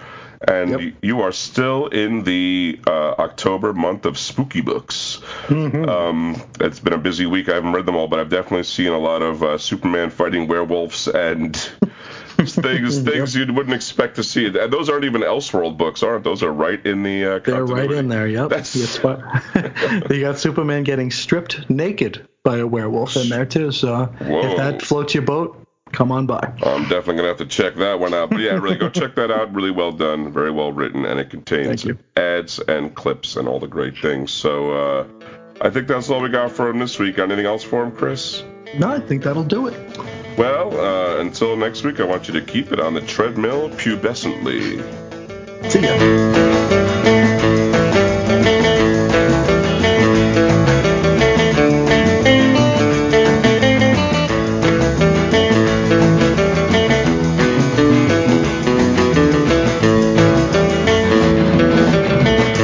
[0.49, 0.95] And Yep.
[1.03, 5.21] you are still in the uh, October month of spooky books.
[5.49, 7.49] Um, it's been a busy week.
[7.49, 10.49] I haven't read them all, but I've definitely seen a lot of uh, Superman fighting
[10.49, 11.57] werewolves and
[12.45, 14.47] things things you wouldn't expect to see.
[14.47, 16.43] And those aren't even Elseworld books, aren't those?
[16.43, 18.27] Are right in the uh, They're right in there.
[18.27, 18.49] Yep.
[18.51, 23.71] That's- You got, you got Superman getting stripped naked by a werewolf in there too.
[23.71, 24.51] So Whoa.
[24.51, 25.62] if that floats your boat,
[25.93, 26.41] come on by.
[26.63, 28.31] I'm definitely gonna have to check that one out.
[28.31, 29.55] But yeah, really go check that out.
[29.55, 31.87] Really well done, very well written, and it contains
[32.17, 34.31] ads and clips and all the great things.
[34.31, 35.07] So uh,
[35.61, 37.17] I think that's all we got for him this week.
[37.17, 38.43] Got anything else for him, Chris?
[38.79, 39.99] No, I think that'll do it.
[40.39, 44.81] Well, uh, until next week, I want you to keep it on the treadmill pubescently.
[45.71, 46.62] See ya.